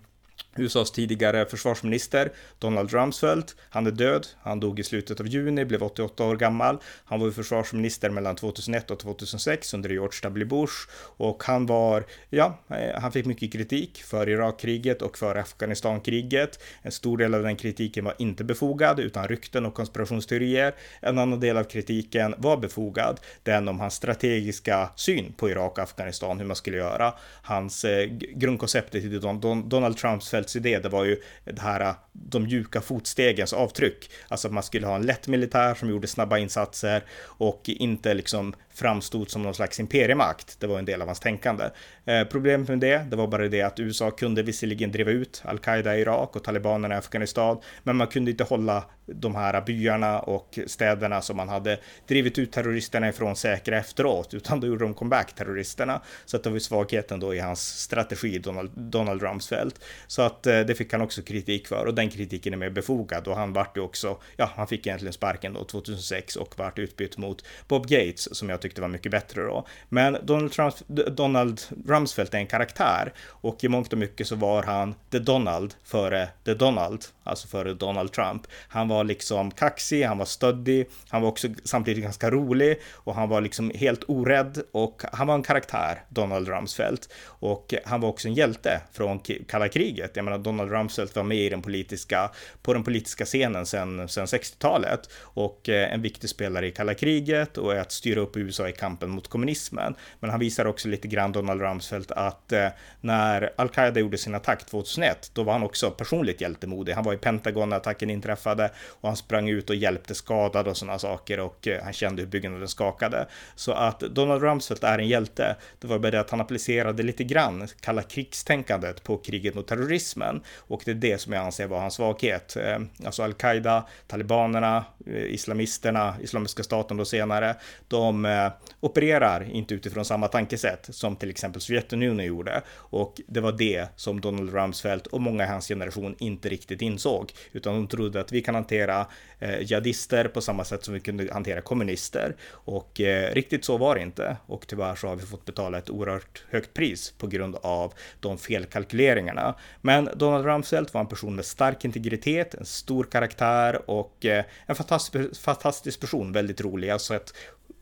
USAs 0.57 0.91
tidigare 0.91 1.47
försvarsminister 1.47 2.33
Donald 2.59 2.93
Rumsfeld. 2.93 3.45
Han 3.71 3.87
är 3.87 3.91
död. 3.91 4.27
Han 4.43 4.61
dog 4.61 4.81
i 4.81 4.83
slutet 4.83 5.21
av 5.21 5.27
juni, 5.27 5.65
blev 5.65 5.83
88 5.83 6.25
år 6.25 6.37
gammal. 6.37 6.79
Han 7.05 7.21
var 7.21 7.31
försvarsminister 7.31 8.11
mellan 8.11 8.37
2001 8.37 8.91
och 8.91 8.99
2006 8.99 9.75
under 9.75 9.91
George 9.91 10.19
W. 10.23 10.45
Bush 10.45 10.75
och 11.17 11.43
han 11.45 11.67
var, 11.67 12.05
ja, 12.31 12.59
eh, 12.69 13.01
han 13.01 13.13
fick 13.13 13.27
mycket 13.27 13.53
kritik 13.53 14.03
för 14.03 14.29
Irakkriget 14.29 15.03
och 15.03 15.19
för 15.19 15.37
Afghanistankriget. 15.37 16.63
En 16.83 16.93
stor 16.93 17.19
del 17.19 17.35
av 17.35 17.43
den 17.43 17.57
kritiken 17.57 18.05
var 18.05 18.15
inte 18.19 18.45
befogad 18.45 19.01
utan 19.01 19.29
rykten 19.29 19.67
och 19.67 19.75
konspirationsteorier. 19.75 20.75
En 21.01 21.19
annan 21.19 21.41
del 21.41 21.57
av 21.57 21.65
kritiken 21.65 22.35
var 22.39 22.57
befogad, 22.57 23.21
den 23.43 23.69
om 23.69 23.81
hans 23.81 23.95
strategiska 23.95 24.91
syn 24.97 25.33
på 25.33 25.51
Irak 25.51 25.73
och 25.73 25.79
Afghanistan, 25.79 26.39
hur 26.39 26.47
man 26.47 26.57
skulle 26.57 26.77
göra. 26.77 27.15
Hans 27.43 27.85
eh, 27.85 28.07
grundkonceptet 28.35 29.05
i 29.05 29.19
Donald 29.65 29.97
Trumps 29.97 30.35
Roosevelts 30.41 30.57
idé, 30.57 30.79
det 30.79 30.89
var 30.89 31.05
ju 31.05 31.21
det 31.45 31.61
här, 31.61 31.81
äh, 31.81 31.95
de 32.13 32.43
mjuka 32.43 32.81
fotstegens 32.81 33.53
avtryck. 33.53 34.11
Alltså 34.29 34.49
att 34.49 34.55
man 34.55 34.63
skulle 34.63 34.87
ha 34.87 34.97
en 34.97 35.07
lätt 35.07 35.29
militär 35.29 35.75
som 35.75 35.91
gjorde 35.91 36.07
snabba 36.07 36.39
insatser 36.39 37.05
och 37.39 37.63
inte 37.65 38.15
liksom 38.15 38.55
framstod 38.75 39.31
som 39.31 39.43
någon 39.43 39.55
slags 39.55 39.81
imperiemakt. 39.81 40.61
Det 40.61 40.67
var 40.67 40.79
en 40.79 40.85
del 40.85 41.03
av 41.03 41.09
hans 41.09 41.21
tänkande. 41.21 41.65
Eh, 42.05 42.25
problemet 42.25 42.69
med 42.69 42.79
det, 42.79 43.07
det 43.11 43.17
var 43.17 43.27
bara 43.27 43.49
det 43.49 43.63
att 43.63 43.81
USA 43.81 44.11
kunde 44.11 44.43
visserligen 44.43 44.93
driva 44.93 45.11
ut 45.11 45.43
al-Qaida 45.45 45.97
i 45.97 46.01
Irak 46.01 46.37
och 46.37 46.45
talibanerna 46.45 46.95
i 46.95 46.99
Afghanistan, 46.99 47.61
men 47.83 47.97
man 47.97 48.07
kunde 48.07 48.31
inte 48.31 48.45
hålla 48.45 48.85
de 49.15 49.35
här 49.35 49.61
byarna 49.61 50.21
och 50.21 50.59
städerna 50.67 51.23
som 51.23 51.37
man 51.37 51.49
hade 51.49 51.79
drivit 52.07 52.39
ut 52.39 52.53
terroristerna 52.53 53.09
ifrån 53.09 53.37
säkra 53.37 53.79
efteråt, 53.79 54.35
utan 54.35 54.61
då 54.61 54.67
gjorde 54.67 54.85
de 54.85 54.95
comeback 54.95 55.35
terroristerna. 55.35 56.03
Så 56.25 56.37
att 56.37 56.43
det 56.43 56.51
var 56.51 56.59
svagheten 56.59 57.21
då 57.21 57.35
i 57.35 57.39
hans 57.39 57.61
strategi, 57.61 58.39
Donald, 58.39 58.71
Donald 58.75 59.23
Rumsfeld. 59.23 59.75
Så 60.07 60.23
att 60.23 60.47
eh, 60.47 60.61
det 60.61 60.75
fick 60.75 60.93
han 60.93 61.01
också 61.01 61.23
kritik 61.23 61.69
för 61.69 61.87
och 61.87 61.95
den 61.95 62.11
kritiken 62.11 62.53
är 62.53 62.59
mer 62.59 62.71
befogad 62.71 63.29
och 63.29 63.37
han 63.37 63.53
vart 63.53 63.77
ju 63.77 63.81
också, 63.81 64.19
ja, 64.37 64.51
han 64.57 64.67
fick 64.67 64.87
egentligen 64.87 65.13
sparken 65.13 65.53
då 65.53 65.65
2006 65.65 66.37
och 66.37 66.59
vart 66.59 66.79
utbytt 66.79 67.19
mot 67.19 67.45
Bob 67.69 67.87
Gates 67.87 68.37
som 68.37 68.49
jag 68.49 68.60
jag 68.61 68.63
tyckte 68.63 68.81
var 68.81 68.89
mycket 68.89 69.13
bättre 69.13 69.43
då. 69.43 69.67
Men 69.89 70.17
Donald, 70.23 70.53
Trump, 70.53 70.75
Donald 71.17 71.61
Rumsfeld 71.87 72.35
är 72.35 72.39
en 72.39 72.47
karaktär 72.47 73.13
och 73.27 73.65
i 73.65 73.69
mångt 73.69 73.93
och 73.93 73.99
mycket 73.99 74.27
så 74.27 74.37
var 74.37 74.63
han 74.63 74.95
The 75.11 75.19
Donald 75.19 75.75
före 75.85 76.29
The 76.45 76.55
Donald, 76.55 77.05
alltså 77.25 77.49
före 77.49 77.75
Donald 77.75 78.13
Trump. 78.13 78.43
Han 78.69 78.89
var 78.89 79.05
liksom 79.05 79.51
kaxig, 79.51 80.03
han 80.03 80.19
var 80.19 80.25
stöddig, 80.25 80.89
han 81.09 81.23
var 81.23 81.29
också 81.29 81.49
samtidigt 81.65 82.03
ganska 82.03 82.31
rolig 82.31 82.81
och 82.93 83.15
han 83.15 83.29
var 83.29 83.41
liksom 83.41 83.73
helt 83.75 84.05
orädd 84.09 84.63
och 84.73 85.03
han 85.13 85.27
var 85.27 85.35
en 85.35 85.43
karaktär, 85.43 86.03
Donald 86.09 86.49
Rumsfeld. 86.49 87.01
Och 87.25 87.75
han 87.85 88.01
var 88.01 88.09
också 88.09 88.29
en 88.29 88.35
hjälte 88.35 88.81
från 88.93 89.21
kalla 89.49 89.69
kriget. 89.69 90.11
Jag 90.15 90.25
menar, 90.25 90.39
Donald 90.39 90.71
Rumsfeld 90.71 91.11
var 91.15 91.23
med 91.23 91.39
i 91.39 91.49
den 91.49 91.63
politiska, 91.63 92.31
på 92.63 92.73
den 92.75 92.85
politiska 92.85 93.25
scenen 93.25 93.67
sedan, 93.67 94.07
60-talet 94.07 95.11
och 95.21 95.69
eh, 95.69 95.93
en 95.93 96.03
viktig 96.03 96.31
spelare 96.31 96.67
i 96.67 96.71
kalla 96.71 96.95
kriget 96.95 97.59
och 97.59 97.73
att 97.73 97.93
styra 97.93 98.21
upp 98.21 98.37
USA 98.37 98.50
USA 98.51 98.69
i 98.69 98.73
kampen 98.73 99.11
mot 99.11 99.29
kommunismen. 99.29 99.95
Men 100.21 100.31
han 100.31 100.41
visar 100.41 100.65
också 100.65 100.89
lite 100.89 101.09
grann, 101.09 101.33
Donald 101.33 101.61
Rumsfeld, 101.61 102.13
att 102.13 102.53
eh, 102.53 102.69
när 103.01 103.53
al-Qaida 103.57 104.01
gjorde 104.01 104.19
sin 104.19 104.35
attack 104.35 104.67
2001, 104.67 105.31
då 105.35 105.43
var 105.43 105.53
han 105.53 105.63
också 105.63 105.91
personligt 105.91 106.41
hjältemodig. 106.41 106.93
Han 106.93 107.05
var 107.05 107.15
i 107.15 107.17
Pentagon 107.17 107.69
när 107.69 107.77
attacken 107.77 108.11
inträffade 108.11 108.71
och 109.01 109.09
han 109.09 109.17
sprang 109.17 109.49
ut 109.49 109.71
och 109.71 109.77
hjälpte 109.77 110.15
skadade 110.15 110.71
och 110.71 110.77
sådana 110.77 110.99
saker 110.99 111.41
och 111.41 111.69
eh, 111.69 111.85
han 111.85 111.93
kände 111.93 112.23
hur 112.23 112.29
byggnaden 112.29 112.69
skakade. 112.69 113.27
Så 113.55 113.73
att 113.73 114.01
Donald 114.01 114.43
Rumsfeld 114.43 114.85
är 114.85 114.99
en 114.99 115.09
hjälte. 115.09 115.57
Det 115.79 115.87
var 115.87 115.99
bara 115.99 116.11
det 116.11 116.21
att 116.21 116.31
han 116.31 116.41
applicerade 116.41 117.03
lite 117.03 117.25
grann 117.25 117.69
kalla 117.81 118.03
krigstänkandet 118.03 119.05
på 119.05 119.17
kriget 119.17 119.55
mot 119.55 119.67
terrorismen 119.67 120.43
och 120.57 120.83
det 120.85 120.91
är 120.91 120.95
det 120.95 121.21
som 121.21 121.33
jag 121.33 121.45
anser 121.45 121.67
var 121.67 121.81
hans 121.81 121.95
svaghet. 121.95 122.57
Eh, 122.57 122.79
alltså 123.05 123.23
al-Qaida, 123.23 123.87
talibanerna, 124.07 124.85
eh, 125.07 125.25
islamisterna, 125.25 126.15
Islamiska 126.23 126.63
staten 126.63 126.97
då 126.97 127.05
senare, 127.05 127.57
de 127.89 128.25
eh, 128.25 128.40
Eh, 128.47 128.53
opererar 128.81 129.51
inte 129.51 129.75
utifrån 129.75 130.05
samma 130.05 130.29
tankesätt 130.29 130.89
som 130.91 131.17
till 131.17 131.31
exempel 131.31 131.61
Sovjetunionen 131.61 132.27
gjorde. 132.27 132.63
Och 132.73 133.21
det 133.27 133.41
var 133.41 133.53
det 133.53 133.87
som 133.97 134.21
Donald 134.21 134.55
Rumsfeld 134.55 135.07
och 135.07 135.21
många 135.21 135.45
i 135.45 135.47
hans 135.47 135.69
generation 135.69 136.15
inte 136.19 136.49
riktigt 136.49 136.83
insåg, 136.83 137.33
utan 137.53 137.75
de 137.75 137.87
trodde 137.89 138.21
att 138.21 138.33
vi 138.33 138.41
kan 138.41 138.55
hantera 138.55 139.07
eh, 139.39 139.61
jihadister 139.61 140.29
på 140.29 140.41
samma 140.41 140.65
sätt 140.65 140.85
som 140.85 140.95
vi 140.95 141.01
kunde 141.01 141.33
hantera 141.33 141.61
kommunister. 141.61 142.37
Och 142.51 143.01
eh, 143.01 143.35
riktigt 143.35 143.65
så 143.65 143.79
var 143.79 143.95
det 143.95 144.03
inte. 144.03 144.37
Och 144.47 144.67
tyvärr 144.67 144.95
så 144.95 145.09
har 145.09 145.17
vi 145.17 145.23
fått 145.23 145.45
betala 145.45 145.79
ett 145.79 145.91
oerhört 145.91 146.45
högt 146.51 146.75
pris 146.75 147.15
på 147.19 147.27
grund 147.27 147.57
av 147.63 147.93
de 148.21 148.39
felkalkyleringarna. 148.39 149.55
Men 149.81 150.09
Donald 150.17 150.45
Rumsfeld 150.45 150.89
var 150.93 151.01
en 151.01 151.07
person 151.07 151.37
med 151.37 151.45
stark 151.45 151.85
integritet, 151.85 152.55
en 152.55 152.65
stor 152.65 153.05
karaktär 153.05 153.91
och 153.91 154.27
eh, 154.27 154.45
en 154.67 154.75
fantastisk, 154.75 155.41
fantastisk 155.43 156.01
person, 156.01 156.33
väldigt 156.33 156.61
rolig. 156.61 156.89
Jag 156.89 156.95
har 156.95 156.99
sett 156.99 157.33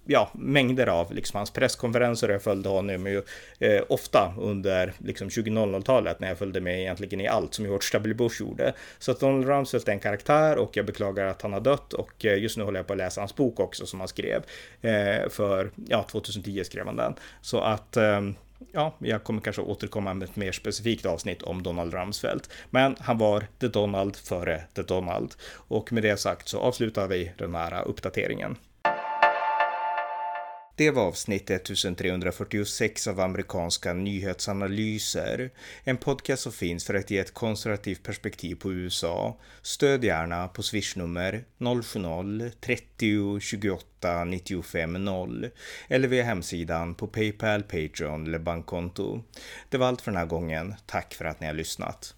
ja, 0.09 0.31
mängder 0.33 0.87
av 0.87 1.12
liksom, 1.12 1.37
hans 1.37 1.51
presskonferenser. 1.51 2.29
Jag 2.29 2.42
följde 2.42 2.68
honom 2.68 3.07
ju 3.07 3.23
eh, 3.59 3.83
ofta 3.88 4.35
under 4.38 4.92
liksom, 4.99 5.29
2000-talet 5.29 6.21
när 6.21 6.29
jag 6.29 6.38
följde 6.38 6.61
med 6.61 6.81
egentligen 6.81 7.21
i 7.21 7.29
allt 7.29 7.55
som 7.55 7.64
George 7.64 7.88
W. 7.92 8.14
Bush 8.14 8.40
gjorde. 8.40 8.73
Så 8.99 9.11
att 9.11 9.21
Donald 9.21 9.49
Rumsfeld 9.49 9.88
är 9.88 9.92
en 9.92 9.99
karaktär 9.99 10.57
och 10.57 10.77
jag 10.77 10.87
beklagar 10.87 11.27
att 11.27 11.42
han 11.42 11.53
har 11.53 11.61
dött 11.61 11.92
och 11.92 12.25
eh, 12.25 12.38
just 12.38 12.57
nu 12.57 12.64
håller 12.64 12.79
jag 12.79 12.87
på 12.87 12.92
att 12.92 12.99
läsa 12.99 13.21
hans 13.21 13.37
bok 13.37 13.61
också 13.61 13.87
som 13.87 14.01
han 14.01 14.09
skrev 14.09 14.42
eh, 14.83 15.29
för, 15.29 15.71
ja, 15.88 16.03
2010 16.11 16.64
skrev 16.64 16.87
han 16.87 16.97
den. 16.97 17.14
Så 17.40 17.61
att 17.61 17.97
eh, 17.97 18.21
ja, 18.73 18.94
jag 18.99 19.25
kommer 19.25 19.40
kanske 19.40 19.62
återkomma 19.62 20.14
med 20.14 20.29
ett 20.29 20.37
mer 20.37 20.53
specifikt 20.53 21.07
avsnitt 21.07 21.42
om 21.42 21.62
Donald 21.62 21.94
Rumsfeld. 21.94 22.42
Men 22.71 22.97
han 23.01 23.18
var 23.18 23.44
The 23.61 23.68
Donald 23.68 24.16
före 24.16 24.62
The 24.75 24.83
Donald. 24.83 25.35
Och 25.53 25.92
med 25.92 26.03
det 26.03 26.16
sagt 26.16 26.49
så 26.49 26.59
avslutar 26.59 27.09
vi 27.09 27.33
den 27.38 27.55
här 27.55 27.88
uppdateringen. 27.88 28.57
Det 30.79 30.91
var 30.91 31.03
avsnitt 31.03 31.51
1346 31.51 33.07
av 33.07 33.21
amerikanska 33.21 33.93
nyhetsanalyser. 33.93 35.51
En 35.85 35.97
podcast 35.97 36.43
som 36.43 36.53
finns 36.53 36.85
för 36.85 36.95
att 36.95 37.11
ge 37.11 37.19
ett 37.19 37.35
konservativt 37.35 38.03
perspektiv 38.03 38.55
på 38.55 38.73
USA. 38.73 39.37
Stöd 39.62 40.05
gärna 40.05 40.49
på 40.49 40.62
swishnummer 40.62 41.45
070-30 41.59 43.41
28 43.41 44.25
95 44.25 45.05
0 45.05 45.51
eller 45.88 46.09
via 46.09 46.25
hemsidan 46.25 46.95
på 46.95 47.07
Paypal, 47.07 47.62
Patreon 47.62 48.27
eller 48.27 48.38
bankkonto. 48.38 49.23
Det 49.69 49.79
var 49.79 49.87
allt 49.87 50.01
för 50.01 50.11
den 50.11 50.19
här 50.19 50.27
gången. 50.27 50.75
Tack 50.87 51.14
för 51.14 51.25
att 51.25 51.41
ni 51.41 51.47
har 51.47 51.55
lyssnat. 51.55 52.14